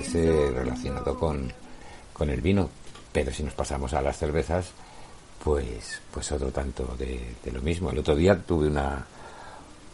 Relacionado 0.07 1.17
con, 1.17 1.51
con 2.13 2.29
el 2.29 2.41
vino. 2.41 2.69
Pero 3.11 3.31
si 3.31 3.43
nos 3.43 3.53
pasamos 3.53 3.93
a 3.93 4.01
las 4.01 4.17
cervezas, 4.17 4.71
pues, 5.43 6.01
pues 6.11 6.31
otro 6.31 6.51
tanto 6.51 6.95
de, 6.97 7.35
de 7.43 7.51
lo 7.51 7.61
mismo. 7.61 7.89
El 7.89 7.99
otro 7.99 8.15
día 8.15 8.37
tuve 8.37 8.67
una, 8.67 9.05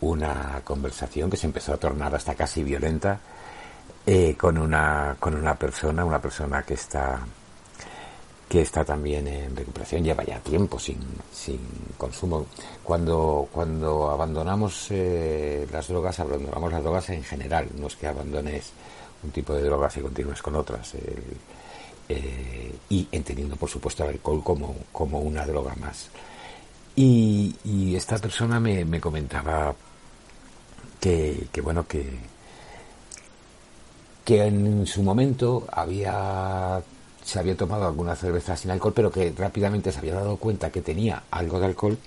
una 0.01 0.61
conversación 0.63 1.29
que 1.29 1.37
se 1.37 1.47
empezó 1.47 1.73
a 1.73 1.77
tornar 1.77 2.13
hasta 2.13 2.35
casi 2.35 2.63
violenta 2.63 3.19
eh, 4.05 4.35
con 4.37 4.57
una 4.57 5.15
con 5.19 5.35
una 5.35 5.55
persona, 5.55 6.05
una 6.05 6.21
persona 6.21 6.63
que 6.63 6.75
está 6.75 7.25
que 8.47 8.61
está 8.61 8.85
también 8.85 9.27
en 9.27 9.55
recuperación, 9.55 10.03
lleva 10.03 10.23
ya 10.23 10.39
tiempo 10.39 10.77
sin, 10.77 10.99
sin 11.33 11.59
consumo. 11.97 12.45
Cuando, 12.83 13.49
cuando 13.51 14.11
abandonamos 14.11 14.87
eh, 14.91 15.67
las 15.71 15.87
drogas, 15.87 16.19
abandonamos 16.19 16.71
las 16.71 16.83
drogas 16.83 17.09
en 17.09 17.23
general, 17.23 17.67
no 17.75 17.87
es 17.87 17.95
que 17.95 18.05
abandones 18.07 18.71
un 19.23 19.31
tipo 19.31 19.53
de 19.53 19.63
drogas 19.63 19.95
y 19.97 20.01
continúes 20.01 20.41
con 20.41 20.55
otras. 20.55 20.93
El, 20.95 21.23
eh, 22.07 22.75
y 22.89 23.07
entendiendo, 23.11 23.55
por 23.55 23.69
supuesto, 23.69 24.03
el 24.03 24.11
alcohol 24.11 24.43
como, 24.43 24.75
como 24.91 25.19
una 25.19 25.45
droga 25.45 25.75
más. 25.75 26.09
Y, 26.95 27.55
y 27.65 27.95
esta 27.95 28.17
persona 28.17 28.59
me, 28.59 28.85
me 28.85 29.01
comentaba 29.01 29.73
que, 30.99 31.47
que, 31.51 31.61
bueno, 31.61 31.87
que, 31.87 32.07
que 34.23 34.45
en 34.45 34.85
su 34.87 35.03
momento 35.03 35.67
había 35.71 36.81
se 37.23 37.39
había 37.39 37.57
tomado 37.57 37.87
alguna 37.87 38.15
cerveza 38.15 38.55
sin 38.55 38.69
alcohol, 38.69 38.93
pero 38.95 39.11
que 39.11 39.33
rápidamente 39.35 39.91
se 39.91 39.97
había 39.97 40.13
dado 40.13 40.37
cuenta 40.37 40.71
que 40.71 40.81
tenía 40.81 41.23
algo 41.31 41.59
de 41.59 41.65
alcohol 41.65 41.97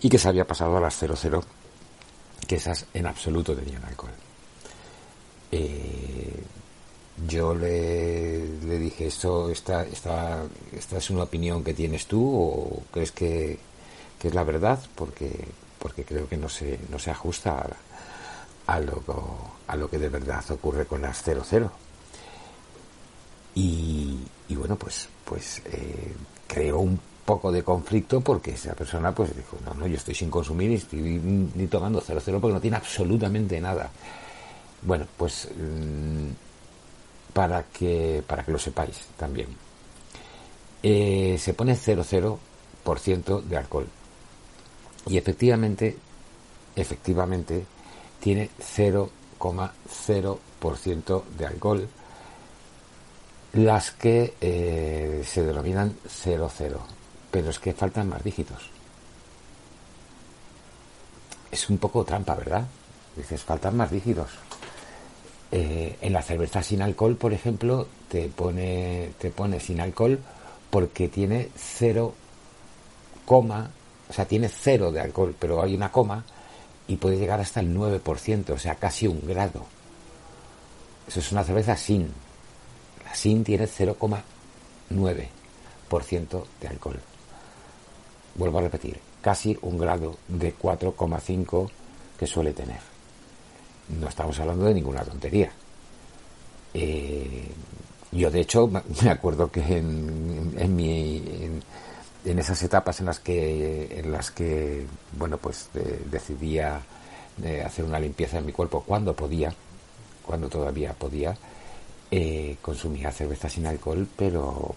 y 0.00 0.08
que 0.08 0.18
se 0.18 0.28
había 0.28 0.46
pasado 0.46 0.78
a 0.78 0.80
las 0.80 0.96
00, 0.96 1.44
que 2.46 2.56
esas 2.56 2.86
en 2.94 3.06
absoluto 3.06 3.54
tenían 3.54 3.84
alcohol. 3.84 4.12
Eh, 5.52 6.37
yo 7.26 7.54
le, 7.54 8.46
le, 8.60 8.78
dije, 8.78 9.06
¿esto 9.06 9.50
esta, 9.50 9.84
esta, 9.84 10.44
esta 10.72 10.98
es 10.98 11.10
una 11.10 11.24
opinión 11.24 11.64
que 11.64 11.74
tienes 11.74 12.06
tú 12.06 12.22
o 12.22 12.82
crees 12.92 13.12
que, 13.12 13.58
es 14.22 14.34
la 14.34 14.44
verdad? 14.44 14.78
Porque, 14.94 15.30
porque 15.78 16.04
creo 16.04 16.28
que 16.28 16.36
no 16.36 16.48
se, 16.48 16.78
no 16.90 16.98
se 16.98 17.10
ajusta 17.10 17.66
a, 18.66 18.74
a, 18.74 18.80
lo, 18.80 19.02
a 19.66 19.76
lo 19.76 19.90
que 19.90 19.98
de 19.98 20.08
verdad 20.08 20.44
ocurre 20.50 20.86
con 20.86 21.02
las 21.02 21.22
00. 21.22 21.70
Y, 23.54 24.18
y 24.48 24.54
bueno, 24.54 24.76
pues, 24.76 25.08
pues 25.24 25.62
eh, 25.66 26.14
creó 26.46 26.78
un 26.78 27.00
poco 27.24 27.52
de 27.52 27.62
conflicto 27.62 28.20
porque 28.22 28.52
esa 28.52 28.74
persona 28.74 29.14
pues 29.14 29.36
dijo, 29.36 29.58
no, 29.66 29.74
no, 29.74 29.86
yo 29.86 29.96
estoy 29.96 30.14
sin 30.14 30.30
consumir 30.30 30.70
y 30.70 30.74
estoy 30.76 31.00
ni 31.02 31.66
tomando 31.66 32.00
00 32.00 32.40
porque 32.40 32.54
no 32.54 32.60
tiene 32.60 32.76
absolutamente 32.76 33.60
nada. 33.60 33.90
Bueno, 34.80 35.06
pues 35.16 35.48
mmm, 35.54 36.30
para 37.38 37.62
que 37.62 38.24
para 38.26 38.42
que 38.42 38.50
lo 38.50 38.58
sepáis 38.58 39.06
también. 39.16 39.46
Eh, 40.82 41.38
se 41.38 41.54
pone 41.54 41.76
00% 41.76 43.42
de 43.44 43.56
alcohol. 43.56 43.86
Y 45.06 45.18
efectivamente, 45.18 45.96
efectivamente, 46.74 47.64
tiene 48.18 48.50
0,0% 48.58 51.24
de 51.38 51.46
alcohol 51.46 51.88
las 53.52 53.92
que 53.92 54.34
eh, 54.40 55.22
se 55.24 55.44
denominan 55.44 55.96
00, 56.08 56.50
pero 57.30 57.50
es 57.50 57.60
que 57.60 57.72
faltan 57.72 58.08
más 58.08 58.24
dígitos. 58.24 58.68
Es 61.52 61.70
un 61.70 61.78
poco 61.78 62.04
trampa, 62.04 62.34
¿verdad? 62.34 62.66
Dices, 63.14 63.44
faltan 63.44 63.76
más 63.76 63.92
dígitos. 63.92 64.47
Eh, 65.50 65.96
en 66.02 66.12
la 66.12 66.20
cerveza 66.20 66.62
sin 66.62 66.82
alcohol, 66.82 67.16
por 67.16 67.32
ejemplo, 67.32 67.88
te 68.08 68.28
pone, 68.28 69.12
te 69.18 69.30
pone 69.30 69.58
sin 69.60 69.80
alcohol 69.80 70.18
porque 70.68 71.08
tiene 71.08 71.48
0, 71.56 72.14
o 73.26 74.12
sea, 74.12 74.26
tiene 74.26 74.48
0 74.48 74.92
de 74.92 75.00
alcohol, 75.00 75.34
pero 75.38 75.62
hay 75.62 75.74
una 75.74 75.90
coma 75.90 76.22
y 76.86 76.96
puede 76.96 77.18
llegar 77.18 77.40
hasta 77.40 77.60
el 77.60 77.74
9%, 77.74 78.50
o 78.50 78.58
sea, 78.58 78.74
casi 78.74 79.06
un 79.06 79.26
grado. 79.26 79.64
Eso 81.06 81.20
es 81.20 81.32
una 81.32 81.44
cerveza 81.44 81.74
sin. 81.76 82.12
La 83.04 83.14
sin 83.14 83.44
tiene 83.44 83.66
0,9% 83.66 86.44
de 86.60 86.68
alcohol. 86.68 87.00
Vuelvo 88.34 88.58
a 88.58 88.62
repetir, 88.62 88.98
casi 89.22 89.56
un 89.62 89.78
grado 89.78 90.18
de 90.28 90.54
4,5 90.54 91.70
que 92.18 92.26
suele 92.26 92.52
tener. 92.52 92.97
No 93.88 94.08
estamos 94.08 94.38
hablando 94.40 94.66
de 94.66 94.74
ninguna 94.74 95.02
tontería. 95.02 95.50
Eh, 96.74 97.48
yo, 98.12 98.30
de 98.30 98.40
hecho, 98.40 98.66
me 99.02 99.10
acuerdo 99.10 99.50
que 99.50 99.60
en, 99.60 100.54
en 100.56 100.76
mi. 100.76 101.16
En, 102.24 102.38
esas 102.38 102.62
etapas 102.62 103.00
en 103.00 103.06
las 103.06 103.20
que, 103.20 104.00
en 104.00 104.12
las 104.12 104.30
que 104.30 104.86
bueno, 105.16 105.38
pues 105.38 105.70
de, 105.72 106.02
decidía 106.10 106.82
de 107.38 107.62
hacer 107.62 107.86
una 107.86 107.98
limpieza 107.98 108.36
en 108.38 108.44
mi 108.44 108.52
cuerpo 108.52 108.84
cuando 108.86 109.14
podía, 109.14 109.54
cuando 110.26 110.48
todavía 110.50 110.92
podía, 110.92 111.34
eh, 112.10 112.56
consumía 112.60 113.12
cerveza 113.12 113.48
sin 113.48 113.66
alcohol, 113.66 114.06
pero 114.14 114.74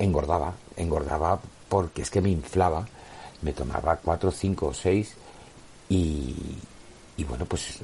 engordaba, 0.00 0.54
engordaba 0.76 1.40
porque 1.68 2.02
es 2.02 2.10
que 2.10 2.20
me 2.20 2.30
inflaba, 2.30 2.88
me 3.42 3.52
tomaba 3.52 3.96
4, 3.96 4.32
5 4.32 4.66
o 4.66 4.74
6 4.74 5.14
y, 5.90 6.34
y 7.16 7.24
bueno, 7.24 7.44
pues 7.44 7.78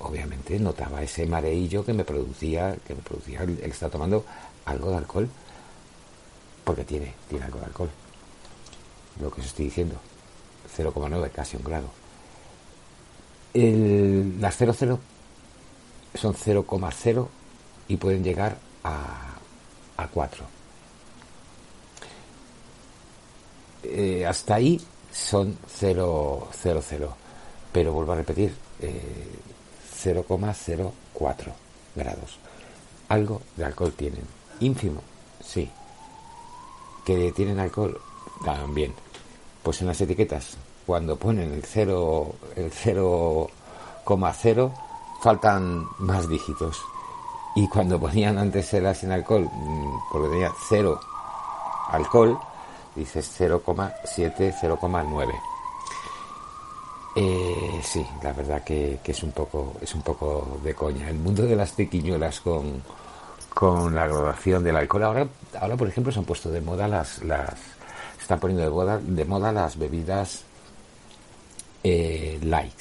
obviamente 0.00 0.58
notaba 0.58 1.02
ese 1.02 1.26
mareillo 1.26 1.84
que 1.84 1.92
me 1.92 2.04
producía, 2.04 2.76
que 2.86 2.94
me 2.94 3.02
producía 3.02 3.42
el, 3.42 3.58
el 3.62 3.70
estar 3.70 3.90
tomando 3.90 4.24
algo 4.66 4.90
de 4.90 4.96
alcohol, 4.96 5.28
porque 6.64 6.84
tiene, 6.84 7.14
tiene 7.28 7.44
algo 7.44 7.58
de 7.60 7.66
alcohol. 7.66 7.90
Lo 9.20 9.30
que 9.30 9.40
os 9.40 9.46
estoy 9.46 9.66
diciendo, 9.66 9.96
0,9, 10.76 11.30
casi 11.30 11.56
un 11.56 11.64
grado. 11.64 11.88
El, 13.54 14.40
las 14.40 14.60
0,0 14.60 14.98
son 16.14 16.34
0,0 16.34 17.28
y 17.88 17.96
pueden 17.96 18.22
llegar 18.22 18.58
a, 18.84 19.36
a 19.96 20.08
4. 20.08 20.44
Eh, 23.84 24.26
hasta 24.26 24.56
ahí 24.56 24.80
son 25.10 25.56
0,00 25.80 27.25
pero 27.76 27.92
vuelvo 27.92 28.12
a 28.12 28.16
repetir, 28.16 28.56
eh, 28.80 29.38
0,04 30.02 31.52
grados. 31.94 32.38
Algo 33.10 33.42
de 33.54 33.66
alcohol 33.66 33.92
tienen. 33.92 34.24
Ínfimo, 34.60 35.02
sí. 35.44 35.70
Que 37.04 37.32
tienen 37.32 37.60
alcohol, 37.60 38.00
también. 38.42 38.94
Pues 39.62 39.82
en 39.82 39.88
las 39.88 40.00
etiquetas, 40.00 40.56
cuando 40.86 41.16
ponen 41.16 41.52
el 41.52 41.64
0, 41.64 42.34
el 42.56 42.72
0,0, 42.72 44.72
faltan 45.20 45.86
más 45.98 46.26
dígitos. 46.30 46.80
Y 47.56 47.68
cuando 47.68 48.00
ponían 48.00 48.38
antes 48.38 48.72
el 48.72 48.94
sin 48.94 49.12
alcohol, 49.12 49.50
porque 50.10 50.30
tenía 50.30 50.50
0 50.70 50.98
alcohol, 51.90 52.38
dices 52.94 53.30
0,7, 53.38 54.54
0,9. 54.62 55.55
Eh, 57.18 57.80
sí, 57.82 58.06
la 58.22 58.34
verdad 58.34 58.62
que, 58.62 59.00
es 59.02 59.22
un 59.22 59.32
poco 59.32 59.76
es 59.80 59.94
un 59.94 60.02
poco 60.02 60.60
de 60.62 60.74
coña. 60.74 61.08
El 61.08 61.16
mundo 61.16 61.44
de 61.44 61.56
las 61.56 61.72
tequiñuelas 61.72 62.40
con, 62.40 62.82
con 63.54 63.94
la 63.94 64.06
graduación 64.06 64.62
del 64.62 64.76
alcohol. 64.76 65.04
Ahora, 65.04 65.28
ahora 65.58 65.76
por 65.76 65.88
ejemplo, 65.88 66.12
se 66.12 66.18
han 66.18 66.26
puesto 66.26 66.50
de 66.50 66.60
moda 66.60 66.86
las, 66.86 67.22
las 67.22 67.54
están 68.20 68.38
poniendo 68.38 68.64
de 68.64 68.70
moda, 68.70 68.98
de 68.98 69.24
moda 69.24 69.50
las 69.50 69.78
bebidas 69.78 70.42
eh, 71.82 72.38
light. 72.42 72.78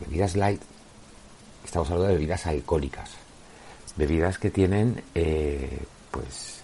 Bebidas 0.00 0.34
light, 0.34 0.62
estamos 1.62 1.90
hablando 1.90 2.08
de 2.08 2.14
bebidas 2.14 2.46
alcohólicas. 2.46 3.10
Bebidas 3.96 4.38
que 4.38 4.50
tienen 4.50 5.04
eh, 5.14 5.78
pues 6.10 6.62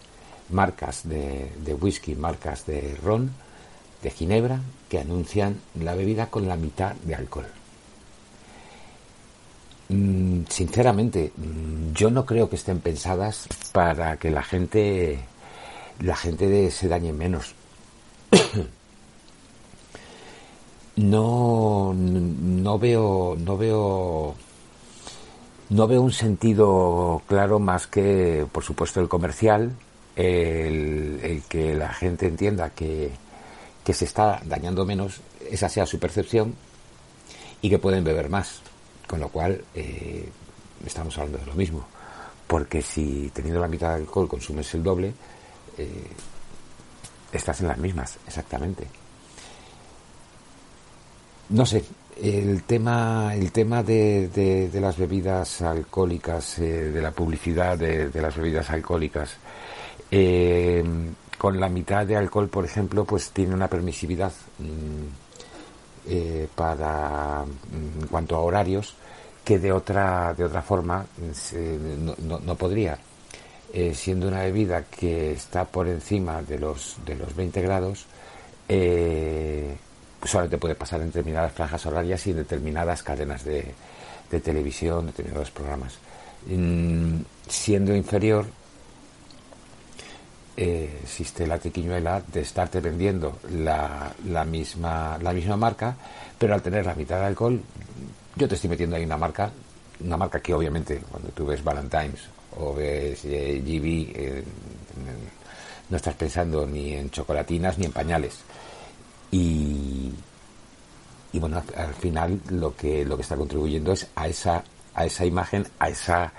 marcas 0.48 1.06
de 1.06 1.76
whisky, 1.78 2.14
marcas 2.14 2.64
de 2.64 2.96
ron, 3.04 3.30
de 4.02 4.10
ginebra 4.10 4.60
que 4.88 4.98
anuncian 4.98 5.60
la 5.78 5.94
bebida 5.94 6.26
con 6.26 6.48
la 6.48 6.56
mitad 6.56 6.94
de 6.94 7.14
alcohol. 7.14 7.46
Mm, 9.88 10.42
sinceramente, 10.48 11.32
mm, 11.36 11.92
yo 11.94 12.10
no 12.10 12.24
creo 12.24 12.48
que 12.48 12.56
estén 12.56 12.80
pensadas 12.80 13.48
para 13.72 14.16
que 14.18 14.30
la 14.30 14.42
gente 14.42 15.18
la 16.00 16.16
gente 16.16 16.70
se 16.70 16.88
dañe 16.88 17.12
menos. 17.12 17.54
no 20.96 21.92
no 21.94 22.78
veo 22.78 23.36
no 23.38 23.56
veo 23.56 24.34
no 25.70 25.88
veo 25.88 26.02
un 26.02 26.12
sentido 26.12 27.22
claro 27.26 27.58
más 27.58 27.86
que 27.86 28.46
por 28.52 28.62
supuesto 28.64 29.00
el 29.00 29.08
comercial 29.08 29.72
el 30.16 31.42
que 31.48 31.74
la 31.74 31.92
gente 31.92 32.26
entienda 32.26 32.70
que, 32.70 33.12
que 33.90 33.94
se 33.94 34.04
está 34.04 34.40
dañando 34.44 34.86
menos 34.86 35.20
esa 35.50 35.68
sea 35.68 35.84
su 35.84 35.98
percepción 35.98 36.54
y 37.60 37.68
que 37.68 37.80
pueden 37.80 38.04
beber 38.04 38.28
más. 38.28 38.60
Con 39.08 39.18
lo 39.18 39.30
cual 39.30 39.64
eh, 39.74 40.28
estamos 40.86 41.18
hablando 41.18 41.38
de 41.38 41.46
lo 41.46 41.54
mismo. 41.54 41.84
Porque 42.46 42.82
si 42.82 43.32
teniendo 43.34 43.60
la 43.60 43.66
mitad 43.66 43.88
de 43.88 44.02
alcohol 44.02 44.28
consumes 44.28 44.72
el 44.74 44.84
doble 44.84 45.12
eh, 45.76 46.06
estás 47.32 47.62
en 47.62 47.66
las 47.66 47.78
mismas 47.78 48.16
exactamente. 48.28 48.86
No 51.48 51.66
sé, 51.66 51.82
el 52.22 52.62
tema, 52.62 53.34
el 53.34 53.50
tema 53.50 53.82
de, 53.82 54.70
las 54.72 54.96
bebidas 54.96 55.62
alcohólicas, 55.62 56.60
eh, 56.60 56.92
de 56.92 57.02
la 57.02 57.10
publicidad 57.10 57.76
de, 57.76 58.08
las 58.22 58.36
bebidas 58.36 58.70
alcohólicas, 58.70 59.36
con 61.40 61.58
la 61.58 61.70
mitad 61.70 62.04
de 62.06 62.16
alcohol, 62.16 62.50
por 62.50 62.66
ejemplo, 62.66 63.06
pues 63.06 63.30
tiene 63.30 63.54
una 63.54 63.66
permisividad 63.66 64.30
mm, 64.58 65.06
eh, 66.06 66.46
para, 66.54 67.44
mm, 67.46 68.02
en 68.02 68.06
cuanto 68.08 68.36
a 68.36 68.40
horarios, 68.40 68.94
que 69.42 69.58
de 69.58 69.72
otra, 69.72 70.34
de 70.34 70.44
otra 70.44 70.60
forma 70.60 71.06
mm, 71.16 72.28
no, 72.28 72.38
no- 72.40 72.54
podría. 72.56 72.98
Eh, 73.72 73.94
siendo 73.94 74.28
una 74.28 74.42
bebida 74.42 74.82
que 74.84 75.32
está 75.32 75.64
por 75.64 75.88
encima 75.88 76.42
de 76.42 76.58
los, 76.58 76.96
de 77.06 77.14
los 77.14 77.34
20 77.34 77.62
grados, 77.62 78.04
eh, 78.68 79.74
solamente 80.22 80.58
puede 80.58 80.74
pasar 80.74 81.00
en 81.00 81.06
determinadas 81.06 81.52
franjas 81.52 81.86
horarias 81.86 82.26
y 82.26 82.32
en 82.32 82.36
determinadas 82.36 83.02
cadenas 83.02 83.44
de, 83.44 83.72
de 84.30 84.40
televisión, 84.40 85.06
determinados 85.06 85.50
programas. 85.52 85.98
Siendo 87.48 87.94
inferior, 87.96 88.44
eh, 90.62 91.00
existe 91.02 91.46
la 91.46 91.58
triquiñuela 91.58 92.22
de 92.30 92.42
estarte 92.42 92.80
vendiendo 92.80 93.38
la, 93.50 94.12
misma, 94.44 95.16
la 95.18 95.32
misma 95.32 95.56
marca, 95.56 95.96
pero 96.38 96.52
al 96.52 96.60
tener 96.60 96.84
la 96.84 96.94
mitad 96.94 97.18
de 97.18 97.24
alcohol, 97.24 97.58
yo 98.36 98.46
te 98.46 98.56
estoy 98.56 98.68
metiendo 98.68 98.94
ahí 98.94 99.04
una 99.04 99.16
marca, 99.16 99.50
una 100.04 100.18
marca 100.18 100.38
que 100.40 100.52
obviamente 100.52 101.00
cuando 101.10 101.30
tú 101.30 101.46
ves 101.46 101.64
Valentine's 101.64 102.28
o 102.58 102.74
ves 102.74 103.24
eh, 103.24 103.62
GB, 103.64 104.12
eh, 104.14 104.44
no 105.88 105.96
estás 105.96 106.14
pensando 106.14 106.66
ni 106.66 106.92
en 106.92 107.10
chocolatinas 107.10 107.78
ni 107.78 107.86
en 107.86 107.92
pañales. 107.92 108.40
Y, 109.30 110.12
y 111.32 111.38
bueno, 111.38 111.56
al, 111.74 111.82
al 111.86 111.94
final 111.94 112.38
lo 112.50 112.76
que, 112.76 113.02
lo 113.06 113.16
que 113.16 113.22
está 113.22 113.34
contribuyendo 113.34 113.92
es 113.92 114.08
a 114.14 114.28
esa, 114.28 114.62
a 114.94 115.06
esa 115.06 115.24
imagen, 115.24 115.66
a 115.78 115.88
esa 115.88 116.30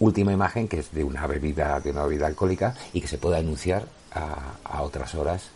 última 0.00 0.32
imagen 0.32 0.66
que 0.66 0.80
es 0.80 0.92
de 0.92 1.04
una 1.04 1.26
bebida, 1.26 1.78
de 1.80 1.90
una 1.90 2.04
bebida 2.04 2.26
alcohólica 2.26 2.74
y 2.92 3.00
que 3.00 3.08
se 3.08 3.18
pueda 3.18 3.38
anunciar 3.38 3.86
a, 4.12 4.82
otras 4.82 5.14
horas 5.14 5.50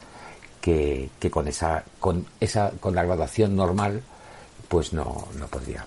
que, 0.60 1.10
que 1.18 1.30
con 1.30 1.48
esa, 1.48 1.84
con 1.98 2.26
esa, 2.38 2.70
con 2.78 2.94
la 2.94 3.02
graduación 3.02 3.56
normal, 3.56 4.02
pues 4.68 4.92
no, 4.92 5.26
no 5.38 5.46
podría. 5.48 5.86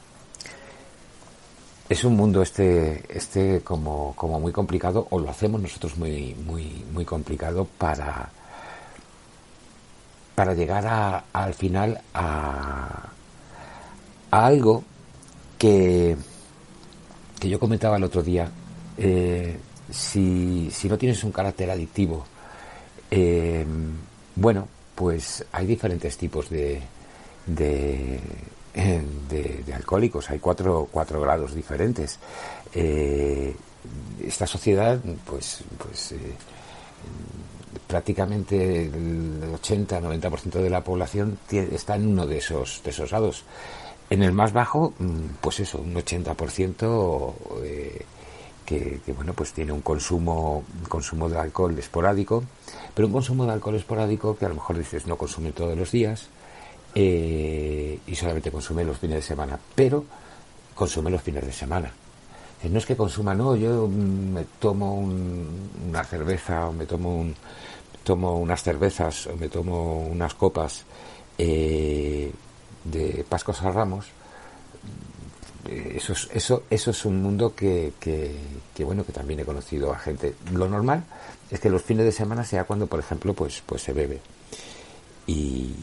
Es 1.87 2.03
un 2.03 2.17
mundo 2.17 2.41
este, 2.41 3.05
este 3.09 3.61
como, 3.61 4.13
como 4.15 4.39
muy 4.39 4.51
complicado, 4.51 5.07
o 5.09 5.19
lo 5.19 5.29
hacemos 5.29 5.61
nosotros 5.61 5.95
muy, 5.97 6.35
muy, 6.45 6.83
muy 6.91 7.05
complicado 7.05 7.65
para, 7.77 8.29
para 10.35 10.53
llegar 10.53 10.85
a, 10.85 11.23
al 11.31 11.53
final 11.53 12.01
a 12.13 13.09
algo 14.31 14.83
que, 15.57 16.17
que 17.39 17.49
yo 17.49 17.59
comentaba 17.59 17.97
el 17.97 18.03
otro 18.03 18.23
día. 18.23 18.49
Eh, 18.97 19.57
si, 19.91 20.69
si 20.71 20.89
no 20.89 20.97
tienes 20.97 21.23
un 21.23 21.31
carácter 21.31 21.69
adictivo, 21.71 22.25
eh, 23.11 23.65
bueno, 24.35 24.67
pues 24.95 25.45
hay 25.51 25.65
diferentes 25.67 26.17
tipos 26.17 26.49
de, 26.49 26.81
de, 27.45 28.19
de, 29.29 29.73
alcohólicos, 29.73 30.29
hay 30.29 30.39
cuatro, 30.39 30.87
cuatro 30.91 31.21
grados 31.21 31.53
diferentes. 31.55 32.19
Eh, 32.73 33.55
esta 34.25 34.45
sociedad, 34.47 34.99
pues, 35.25 35.59
pues 35.77 36.13
prácticamente 37.87 38.83
el 38.83 39.41
80-90% 39.61 40.61
de 40.61 40.69
la 40.69 40.83
población 40.83 41.37
tie- 41.49 41.71
está 41.71 41.95
en 41.95 42.07
uno 42.07 42.27
de 42.27 42.39
esos, 42.39 42.81
de 42.83 42.89
esos 42.89 43.09
grados. 43.11 43.43
En 44.09 44.23
el 44.23 44.31
más 44.31 44.53
bajo, 44.53 44.93
mm, 44.99 45.21
pues 45.41 45.59
eso, 45.59 45.79
un 45.79 45.95
80% 45.95 47.35
eh, 47.63 48.05
que, 48.65 48.99
bueno, 49.15 49.33
pues 49.33 49.53
tiene 49.53 49.71
un 49.71 49.81
consumo, 49.81 50.63
consumo 50.89 51.29
de 51.29 51.37
alcohol 51.37 51.77
esporádico, 51.77 52.43
pero 52.93 53.07
un 53.07 53.13
consumo 53.13 53.45
de 53.45 53.53
alcohol 53.53 53.75
esporádico 53.75 54.37
que 54.37 54.45
a 54.45 54.49
lo 54.49 54.55
mejor 54.55 54.77
dices 54.77 55.07
no 55.07 55.17
consume 55.17 55.51
todos 55.53 55.77
los 55.77 55.91
días 55.91 56.27
eh, 56.95 57.99
y 58.07 58.15
solamente 58.15 58.51
consume 58.51 58.83
los 58.83 58.97
fines 58.97 59.17
de 59.17 59.21
semana, 59.21 59.57
pero 59.75 60.03
consume 60.75 61.09
los 61.11 61.21
fines 61.21 61.45
de 61.45 61.53
semana. 61.53 61.91
Eh, 62.63 62.69
No 62.69 62.79
es 62.79 62.85
que 62.85 62.95
consuma, 62.97 63.33
no, 63.35 63.55
yo 63.55 63.87
mm, 63.87 64.33
me 64.33 64.45
tomo 64.59 64.95
un- 64.95 65.69
una 65.89 66.03
cerveza 66.03 66.67
o 66.67 66.73
me 66.73 66.85
tomo, 66.85 67.15
un, 67.19 67.35
tomo 68.03 68.37
unas 68.39 68.63
cervezas 68.63 69.27
o 69.27 69.35
me 69.37 69.47
tomo 69.49 70.07
unas 70.07 70.33
copas 70.33 70.83
de 72.91 73.25
Pascos 73.27 73.61
a 73.61 73.71
Ramos. 73.71 74.05
Eh, 75.67 75.93
Eso 75.97 76.13
es, 76.13 76.29
eso, 76.33 76.63
eso 76.69 76.91
es 76.91 77.05
un 77.05 77.21
mundo 77.21 77.53
que, 77.55 77.93
que, 77.99 78.35
que, 78.73 78.83
bueno, 78.83 79.05
que 79.05 79.11
también 79.11 79.39
he 79.39 79.45
conocido 79.45 79.91
a 79.93 79.99
gente. 79.99 80.35
Lo 80.51 80.67
normal 80.69 81.03
es 81.51 81.59
que 81.59 81.69
los 81.69 81.81
fines 81.81 82.05
de 82.05 82.11
semana 82.11 82.43
sea 82.43 82.63
cuando, 82.63 82.87
por 82.87 82.99
ejemplo, 82.99 83.33
pues, 83.33 83.61
pues 83.65 83.81
se 83.81 83.93
bebe. 83.93 84.19
Y, 85.25 85.73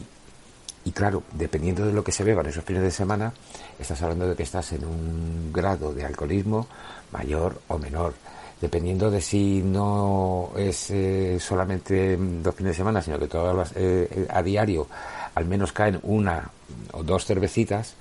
y 0.85 0.91
claro, 0.91 1.23
dependiendo 1.33 1.85
de 1.85 1.93
lo 1.93 2.03
que 2.03 2.11
se 2.11 2.23
beba 2.23 2.41
en 2.41 2.49
esos 2.49 2.63
fines 2.63 2.81
de 2.81 2.91
semana, 2.91 3.33
estás 3.79 4.01
hablando 4.01 4.27
de 4.27 4.35
que 4.35 4.43
estás 4.43 4.71
en 4.71 4.85
un 4.85 5.51
grado 5.53 5.93
de 5.93 6.05
alcoholismo 6.05 6.67
mayor 7.11 7.61
o 7.67 7.77
menor. 7.77 8.13
Dependiendo 8.61 9.11
de 9.11 9.21
si 9.21 9.61
no 9.61 10.51
es 10.57 10.89
eh, 10.89 11.37
solamente 11.39 12.17
dos 12.17 12.55
fines 12.55 12.71
de 12.71 12.77
semana, 12.77 13.01
sino 13.01 13.19
que 13.19 13.27
todas 13.27 13.55
las, 13.55 13.71
eh, 13.73 14.07
eh, 14.09 14.27
a 14.29 14.41
diario 14.41 14.87
al 15.35 15.45
menos 15.45 15.73
caen 15.73 15.99
una 16.03 16.49
o 16.93 17.03
dos 17.03 17.25
cervecitas, 17.25 17.95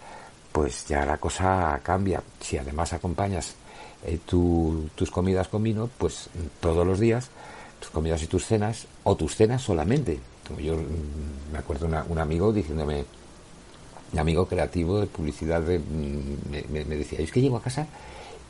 pues 0.52 0.86
ya 0.86 1.04
la 1.04 1.16
cosa 1.18 1.80
cambia. 1.82 2.22
Si 2.40 2.56
además 2.56 2.92
acompañas 2.92 3.54
eh, 4.06 4.18
tu- 4.24 4.88
tus 4.94 5.10
comidas 5.10 5.48
con 5.48 5.62
vino, 5.64 5.90
pues 5.98 6.28
todos 6.60 6.86
los 6.86 7.00
días, 7.00 7.28
tus 7.80 7.90
comidas 7.90 8.22
y 8.22 8.28
tus 8.28 8.44
cenas, 8.46 8.86
o 9.02 9.16
tus 9.16 9.34
cenas 9.34 9.60
solamente. 9.62 10.20
Como 10.46 10.60
yo 10.60 10.76
mm, 10.76 11.52
me 11.52 11.58
acuerdo 11.58 11.86
una- 11.86 12.04
un 12.08 12.18
amigo 12.20 12.52
diciéndome, 12.52 13.04
un 14.12 14.18
amigo 14.20 14.46
creativo 14.46 15.00
de 15.00 15.06
publicidad, 15.08 15.60
de, 15.62 15.80
mm, 15.80 16.62
me- 16.70 16.84
me 16.84 16.96
decía, 16.96 17.18
es 17.18 17.32
que 17.32 17.40
llego 17.40 17.56
a 17.56 17.62
casa 17.62 17.86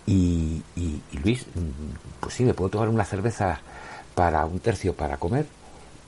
y, 0.07 0.63
y- 0.77 1.01
y 1.13 1.19
Luis, 1.23 1.47
mm, 1.55 2.21
pues 2.21 2.35
sí, 2.35 2.45
me 2.45 2.55
puedo 2.55 2.71
tomar 2.71 2.89
una 2.89 3.05
cerveza 3.05 3.61
para 4.15 4.45
un 4.47 4.61
tercio 4.61 4.95
para 4.95 5.17
comer 5.17 5.47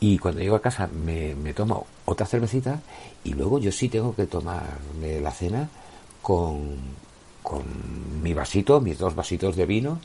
y 0.01 0.19
cuando 0.19 0.41
llego 0.41 0.57
a 0.57 0.63
casa 0.63 0.89
me, 0.89 1.35
me 1.35 1.55
tomo 1.55 1.87
otra 2.05 2.27
cervecita 2.27 2.81
y 3.25 3.35
luego 3.35 3.59
yo 3.59 3.73
sí 3.73 3.89
tengo 3.89 4.15
que 4.15 4.27
tomarme 4.27 5.21
la 5.21 5.31
cena 5.33 5.69
con, 6.23 6.77
con 7.43 7.63
mi 8.23 8.35
vasito, 8.35 8.81
mis 8.81 8.99
dos 8.99 9.15
vasitos 9.15 9.57
de 9.57 9.67
vino. 9.67 9.99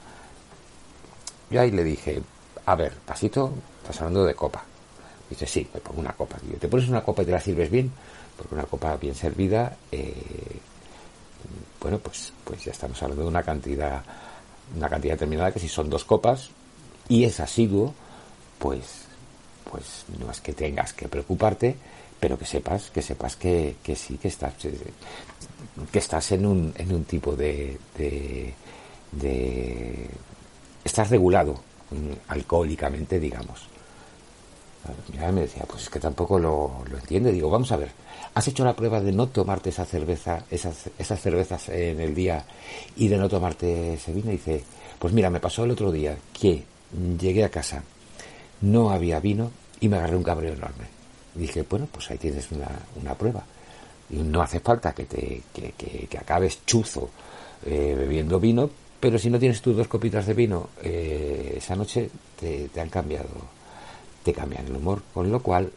Yo 1.49 1.62
ahí 1.62 1.71
le 1.71 1.84
dije, 1.84 2.21
a 2.65 2.75
ver, 2.75 2.93
vasito, 3.08 3.51
estás 3.82 3.97
hablando 4.01 4.23
de 4.25 4.36
copa. 4.36 4.63
Dice, 5.30 5.45
sí, 5.47 5.67
me 5.73 5.80
pongo 5.80 6.01
una 6.01 6.13
copa. 6.13 6.38
Digo, 6.43 6.58
¿te 6.60 6.67
pones 6.67 6.89
una 6.89 7.04
copa 7.04 7.23
y 7.23 7.25
te 7.25 7.32
la 7.32 7.41
sirves 7.41 7.69
bien? 7.71 7.91
Porque 8.38 8.56
una 8.56 8.63
copa 8.65 8.95
bien 8.97 9.15
servida, 9.15 9.75
eh, 9.91 10.50
bueno, 11.82 11.98
pues, 12.00 12.32
pues 12.44 12.63
ya 12.63 12.72
estamos 12.72 13.02
hablando 13.02 13.24
de 13.24 13.30
una 13.30 13.44
cantidad, 13.44 14.04
una 14.78 14.88
cantidad 14.88 15.15
determinada 15.15 15.52
que 15.52 15.60
si 15.60 15.67
son 15.67 15.89
dos 15.89 16.06
copas 16.06 16.50
y 17.10 17.24
es 17.24 17.39
asiduo, 17.39 17.94
pues, 18.60 19.06
pues 19.70 20.06
no 20.20 20.30
es 20.32 20.39
que 20.39 20.54
tengas 20.54 20.94
que 20.94 21.08
preocuparte, 21.08 21.76
pero 22.20 22.38
que 22.38 22.46
sepas, 22.46 22.91
que 22.91 23.02
sepas 23.02 23.36
que, 23.36 23.78
que 23.84 23.96
sí, 23.96 24.17
que 24.17 24.28
estás, 24.28 24.54
eh, 24.65 24.78
que 25.91 26.00
estás 26.00 26.32
en 26.34 26.46
un, 26.46 26.72
en 26.78 26.94
un 26.94 27.04
tipo 27.06 27.36
de, 27.36 27.80
de, 27.98 28.54
estás 30.84 31.10
regulado 31.10 31.63
mm, 31.89 32.12
alcohólicamente, 32.28 33.20
digamos. 33.20 33.70
Mi 35.12 35.17
madre 35.17 35.32
me 35.34 35.41
decía, 35.41 35.63
pues 35.67 35.84
es 35.84 35.89
que 35.89 36.00
tampoco 36.00 36.39
lo, 36.39 36.84
lo 36.89 36.98
entiende. 36.98 37.32
Digo, 37.32 37.50
vamos 37.50 37.72
a 37.72 37.78
ver, 37.78 37.91
¿has 38.34 38.48
hecho 38.48 38.63
la 38.65 38.76
prueba 38.76 39.00
de 39.02 39.12
no 39.12 39.28
tomarte 39.28 39.70
esa 39.70 39.86
cerveza, 39.86 40.44
esas, 40.50 40.89
esas 40.98 41.20
cervezas 41.22 41.70
en 41.70 42.00
el 42.00 42.15
día 42.15 42.44
y 42.96 43.08
de 43.08 43.17
no 43.17 43.30
tomarte 43.30 43.94
ese 43.94 44.12
vino? 44.13 44.30
Y 44.30 44.34
dice, 44.38 44.63
pues 45.00 45.13
mira, 45.13 45.30
me 45.30 45.39
pasó 45.39 45.63
el 45.63 45.72
otro 45.72 45.91
día 45.91 46.17
que 46.39 46.63
llegué 47.20 47.44
a 47.44 47.50
casa, 47.50 47.84
no 48.62 48.89
había 48.91 49.20
vino 49.20 49.52
y 49.80 49.88
me 49.89 49.98
agarré 49.98 50.15
un 50.15 50.24
cabreo 50.24 50.54
enorme. 50.54 50.86
Y 51.36 51.39
dije, 51.39 51.63
bueno, 51.70 51.88
pues 51.91 52.10
ahí 52.12 52.17
tienes 52.17 52.52
una, 52.52 52.67
una 53.02 53.15
prueba. 53.15 53.44
Y 54.10 54.17
no 54.17 54.41
hace 54.41 54.60
falta 54.60 54.94
que, 54.94 55.06
te, 55.06 55.41
que, 55.54 55.72
que- 55.78 56.08
que 56.10 56.17
acabes 56.17 56.65
chuzo 56.65 57.10
eh, 57.65 57.96
bebiendo 57.98 58.39
vino, 58.39 58.70
pero 59.00 59.17
si 59.17 59.30
no 59.30 59.39
tienes 59.39 59.62
tus 59.62 59.76
dos 59.78 59.88
copitas 59.88 60.26
de 60.26 60.34
vino 60.34 60.70
eh, 60.84 61.54
esa 61.58 61.76
noche, 61.76 62.10
te, 62.39 62.67
te 62.70 62.82
han 62.82 62.89
cambiado, 62.89 63.30
te 64.23 64.34
cambian 64.34 64.67
el 64.67 64.75
humor, 64.75 65.01
con 65.13 65.31
lo 65.31 65.41
cual 65.41 65.71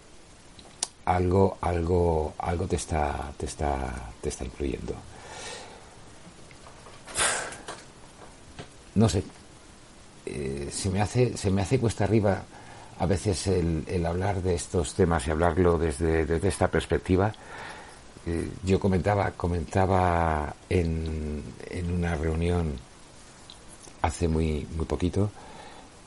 algo, 1.04 1.58
algo, 1.60 2.34
algo 2.38 2.66
te 2.66 2.76
está, 2.76 3.32
te 3.36 3.46
está, 3.46 4.10
te 4.20 4.28
está 4.28 4.44
influyendo. 4.44 4.94
No 8.94 9.08
sé, 9.08 9.24
eh, 10.26 10.68
se 10.72 10.90
me 10.90 11.00
hace, 11.00 11.36
se 11.36 11.50
me 11.50 11.62
hace 11.62 11.78
cuesta 11.78 12.04
arriba 12.04 12.42
a 12.98 13.06
veces 13.06 13.46
el, 13.48 13.84
el 13.88 14.06
hablar 14.06 14.40
de 14.42 14.54
estos 14.54 14.94
temas 14.94 15.26
y 15.26 15.30
hablarlo 15.30 15.78
desde, 15.78 16.24
desde 16.26 16.48
esta 16.48 16.68
perspectiva. 16.68 17.32
Eh, 18.26 18.48
yo 18.64 18.78
comentaba, 18.78 19.32
comentaba 19.32 20.54
en, 20.68 21.42
en 21.70 21.92
una 21.92 22.14
reunión 22.14 22.72
hace 24.00 24.28
muy, 24.28 24.66
muy 24.76 24.86
poquito 24.86 25.30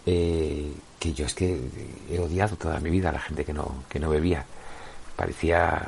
eh, 0.10 0.72
que 0.98 1.14
yo 1.14 1.26
es 1.26 1.34
que 1.34 1.60
he 2.10 2.18
odiado 2.18 2.56
toda 2.56 2.80
mi 2.80 2.90
vida 2.90 3.10
a 3.10 3.12
la 3.12 3.20
gente 3.20 3.44
que 3.44 3.52
no, 3.52 3.84
que 3.90 4.00
no 4.00 4.10
bebía. 4.10 4.46
Parecía, 5.18 5.86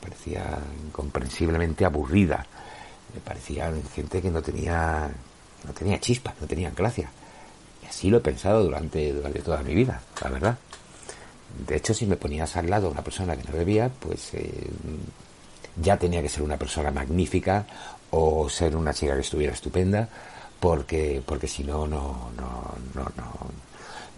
parecía 0.00 0.58
incomprensiblemente 0.86 1.84
aburrida. 1.84 2.46
Me 3.14 3.20
parecía 3.20 3.70
gente 3.94 4.22
que 4.22 4.30
no 4.30 4.40
tenía, 4.40 5.10
no 5.66 5.72
tenía 5.74 6.00
chispa, 6.00 6.34
no 6.40 6.46
tenía 6.46 6.70
gracia. 6.70 7.10
Y 7.82 7.86
así 7.86 8.08
lo 8.08 8.16
he 8.16 8.20
pensado 8.20 8.64
durante, 8.64 9.12
durante 9.12 9.40
toda 9.40 9.62
mi 9.62 9.74
vida, 9.74 10.00
la 10.22 10.30
verdad. 10.30 10.58
De 11.66 11.76
hecho, 11.76 11.92
si 11.92 12.06
me 12.06 12.16
ponías 12.16 12.56
al 12.56 12.70
lado 12.70 12.90
una 12.90 13.02
persona 13.02 13.36
que 13.36 13.44
no 13.44 13.56
bebía, 13.56 13.90
pues 14.00 14.32
eh, 14.32 14.70
ya 15.76 15.98
tenía 15.98 16.22
que 16.22 16.28
ser 16.30 16.42
una 16.42 16.56
persona 16.56 16.90
magnífica 16.90 17.66
o 18.10 18.48
ser 18.48 18.76
una 18.76 18.94
chica 18.94 19.14
que 19.14 19.20
estuviera 19.20 19.52
estupenda, 19.52 20.08
porque, 20.60 21.22
porque 21.24 21.46
si 21.48 21.64
no, 21.64 21.86
no, 21.86 22.30
no, 22.36 22.74
no, 22.94 23.02
no. 23.16 23.68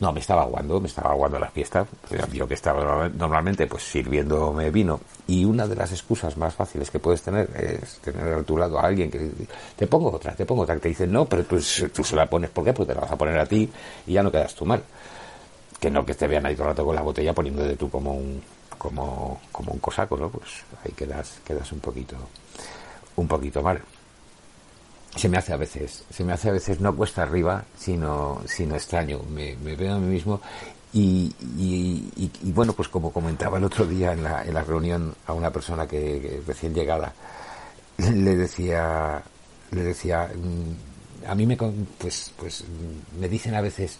No, 0.00 0.14
me 0.14 0.20
estaba 0.20 0.42
aguando, 0.42 0.80
me 0.80 0.88
estaba 0.88 1.10
aguando 1.10 1.38
la 1.38 1.50
fiesta. 1.50 1.86
Yo 2.32 2.48
que 2.48 2.54
estaba 2.54 2.82
normal- 2.82 3.12
normalmente 3.18 3.66
pues 3.66 3.82
sirviéndome 3.82 4.70
vino. 4.70 4.98
Y 5.26 5.44
una 5.44 5.66
de 5.66 5.76
las 5.76 5.92
excusas 5.92 6.38
más 6.38 6.54
fáciles 6.54 6.90
que 6.90 6.98
puedes 6.98 7.20
tener 7.20 7.50
es 7.54 7.98
tener 7.98 8.32
a 8.32 8.42
tu 8.42 8.56
lado 8.56 8.78
a 8.78 8.86
alguien 8.86 9.10
que 9.10 9.30
te 9.76 9.86
pongo 9.86 10.10
otra, 10.10 10.34
te 10.34 10.46
pongo 10.46 10.62
otra, 10.62 10.76
que 10.76 10.80
te 10.80 10.88
dice 10.88 11.06
no, 11.06 11.26
pero 11.26 11.44
tú, 11.44 11.58
tú 11.94 12.02
se 12.02 12.16
la 12.16 12.24
pones, 12.24 12.48
¿por 12.48 12.64
qué? 12.64 12.72
Pues 12.72 12.88
te 12.88 12.94
la 12.94 13.02
vas 13.02 13.12
a 13.12 13.16
poner 13.18 13.38
a 13.38 13.44
ti 13.44 13.70
y 14.06 14.12
ya 14.14 14.22
no 14.22 14.32
quedas 14.32 14.54
tú 14.54 14.64
mal 14.64 14.82
que 15.78 15.90
no 15.90 16.04
que 16.04 16.14
te 16.14 16.26
vean 16.28 16.44
ahí 16.46 16.54
todo 16.54 16.64
el 16.64 16.70
rato 16.70 16.84
con 16.84 16.94
la 16.94 17.02
botella 17.02 17.32
poniéndote 17.34 17.76
tú 17.76 17.90
como 17.90 18.12
un 18.14 18.42
como, 18.78 19.40
como 19.52 19.72
un 19.72 19.78
cosaco, 19.80 20.16
¿no? 20.16 20.30
Pues 20.30 20.48
ahí 20.84 20.92
quedas, 20.92 21.40
quedas 21.44 21.70
un 21.72 21.80
poquito 21.80 22.16
un 23.16 23.28
poquito 23.28 23.62
mal. 23.62 23.80
Se 25.16 25.28
me 25.28 25.38
hace 25.38 25.52
a 25.52 25.56
veces, 25.56 26.04
se 26.10 26.24
me 26.24 26.32
hace 26.32 26.48
a 26.50 26.52
veces 26.52 26.80
no 26.80 26.94
cuesta 26.94 27.22
arriba, 27.22 27.64
sino, 27.76 28.40
sino 28.46 28.74
extraño. 28.76 29.20
Me, 29.30 29.56
veo 29.56 29.94
a 29.94 29.98
mí 29.98 30.06
mismo 30.06 30.40
y, 30.92 31.34
y, 31.58 32.30
y- 32.44 32.52
bueno, 32.52 32.72
pues 32.74 32.88
como 32.88 33.12
comentaba 33.12 33.58
el 33.58 33.64
otro 33.64 33.86
día 33.86 34.12
en 34.12 34.22
la, 34.22 34.44
en 34.44 34.54
la 34.54 34.62
reunión 34.62 35.14
a 35.26 35.32
una 35.32 35.50
persona 35.52 35.86
que, 35.86 35.98
que 36.20 36.42
recién 36.46 36.74
llegada, 36.74 37.12
le 37.98 38.36
decía, 38.36 39.22
le 39.72 39.82
decía, 39.82 40.30
mm, 40.34 41.26
a 41.28 41.34
mí 41.34 41.44
me, 41.46 41.56
pues, 41.56 42.32
pues, 42.36 42.64
me 43.18 43.28
dicen 43.28 43.54
a 43.54 43.60
veces, 43.60 43.98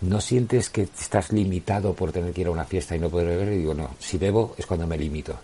¿no 0.00 0.20
sientes 0.20 0.70
que 0.70 0.82
estás 0.82 1.32
limitado 1.32 1.92
por 1.94 2.12
tener 2.12 2.32
que 2.32 2.42
ir 2.42 2.46
a 2.46 2.50
una 2.52 2.64
fiesta 2.64 2.96
y 2.96 3.00
no 3.00 3.10
poder 3.10 3.26
beber? 3.28 3.52
Y 3.52 3.58
digo, 3.58 3.74
no, 3.74 3.90
si 3.98 4.16
bebo 4.16 4.54
es 4.56 4.66
cuando 4.66 4.86
me 4.86 4.96
limito. 4.96 5.36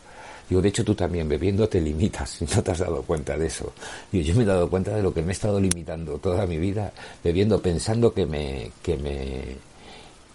Digo, 0.49 0.63
de 0.63 0.69
hecho 0.69 0.85
tú 0.85 0.95
también 0.95 1.29
bebiendo 1.29 1.69
te 1.69 1.81
limitas 1.81 2.41
y 2.41 2.45
no 2.55 2.63
te 2.63 2.71
has 2.71 2.79
dado 2.79 3.03
cuenta 3.03 3.37
de 3.37 3.47
eso. 3.47 3.73
Digo, 4.11 4.25
yo 4.25 4.35
me 4.35 4.43
he 4.43 4.47
dado 4.47 4.71
cuenta 4.71 4.95
de 4.95 5.03
lo 5.03 5.13
que 5.13 5.23
me 5.23 5.29
he 5.29 5.33
estado 5.33 5.61
limitando 5.61 6.19
toda 6.19 6.47
mi 6.47 6.59
vida 6.59 6.93
bebiendo, 7.23 7.61
pensando 7.61 8.15
que 8.15 8.27
me, 8.27 8.73
que 8.83 8.97
me, 8.97 9.57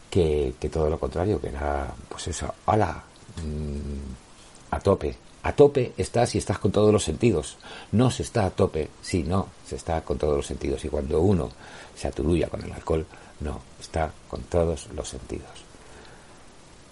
que, 0.10 0.54
que 0.60 0.69
todo 0.69 0.89
lo 0.89 0.99
contrario, 0.99 1.41
que 1.41 1.47
era, 1.47 1.93
pues 2.08 2.28
eso, 2.28 2.54
ala, 2.65 3.04
mm, 3.38 4.73
a 4.76 4.80
tope. 4.80 5.15
A 5.43 5.52
tope 5.52 5.91
estás 5.97 6.30
si 6.30 6.38
estás 6.38 6.58
con 6.58 6.71
todos 6.71 6.93
los 6.93 7.04
sentidos. 7.04 7.58
No 7.91 8.10
se 8.10 8.23
está 8.23 8.45
a 8.45 8.49
tope 8.49 8.89
si 9.02 9.23
no 9.23 9.47
se 9.67 9.76
está 9.76 10.02
con 10.02 10.17
todos 10.17 10.38
los 10.38 10.47
sentidos. 10.47 10.86
Y 10.86 10.89
cuando 10.89 11.19
uno 11.19 11.49
se 11.95 12.08
aturulla 12.08 12.47
con 12.47 12.63
el 12.63 12.71
alcohol, 12.71 13.06
no, 13.41 13.60
está 13.80 14.12
con 14.30 14.43
todos 14.43 14.88
los 14.95 15.10
sentidos. 15.10 15.49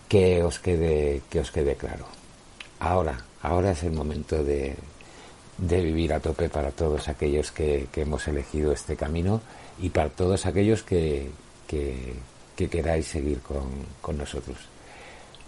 Que 0.10 0.44
os 0.44 0.60
quede, 0.60 1.22
que 1.30 1.40
os 1.40 1.52
quede 1.52 1.76
claro. 1.76 2.06
Ahora, 2.82 3.16
ahora 3.44 3.72
es 3.72 3.84
el 3.84 3.92
momento 3.92 4.44
de, 4.44 4.76
de 5.60 5.82
vivir 5.82 6.14
a 6.14 6.20
tope 6.20 6.50
para 6.50 6.72
todos 6.72 7.08
aquellos 7.10 7.52
que, 7.52 7.88
que 7.92 8.02
hemos 8.02 8.28
elegido 8.28 8.72
este 8.72 8.96
camino 8.96 9.40
y 9.80 9.90
para 9.90 10.10
todos 10.10 10.48
aquellos 10.48 10.82
que, 10.82 11.30
que, 11.68 12.16
que 12.56 12.70
queráis 12.70 13.06
seguir 13.06 13.40
con, 13.42 13.70
con 14.02 14.18
nosotros. 14.18 14.58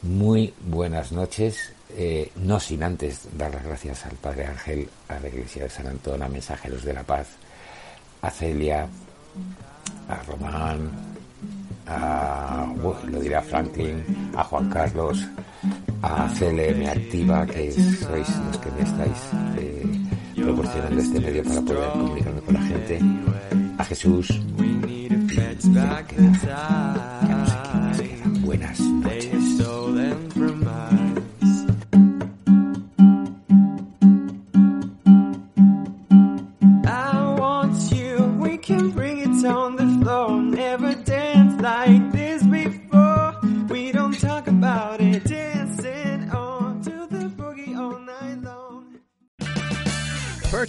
Muy 0.04 0.54
buenas 0.62 1.12
noches, 1.12 1.74
eh, 1.98 2.30
no 2.36 2.60
sin 2.60 2.84
antes 2.84 3.22
dar 3.36 3.52
las 3.52 3.64
gracias 3.64 4.06
al 4.06 4.16
Padre 4.18 4.46
Ángel, 4.46 4.88
a 5.08 5.20
la 5.20 5.28
Iglesia 5.28 5.64
de 5.64 5.70
San 5.72 5.88
Antón, 5.88 6.22
a 6.22 6.30
Mensajeros 6.30 6.84
de 6.84 6.94
la 6.94 7.04
Paz, 7.04 7.30
a 8.22 8.30
Celia, 8.30 8.88
a 10.08 10.24
Román, 10.28 10.92
a, 11.88 12.72
lo 13.08 13.20
diré 13.20 13.38
a 13.38 13.42
Franklin, 13.42 14.32
a 14.36 14.44
Juan 14.44 14.70
Carlos, 14.70 15.26
a 16.04 16.28
CLM 16.28 16.86
Activa, 16.86 17.46
que 17.46 17.72
sois 17.72 18.28
los 18.46 18.58
que 18.58 18.72
me 18.72 18.82
estáis 18.84 19.20
eh, 19.58 19.84
proporcionando 20.36 21.02
este 21.02 21.20
medio 21.20 21.44
para 21.44 21.62
poder 21.62 21.90
comunicarme 21.92 22.42
con 22.42 22.54
la 22.54 22.62
gente, 22.62 23.00
a 23.78 23.84
Jesús, 23.86 24.28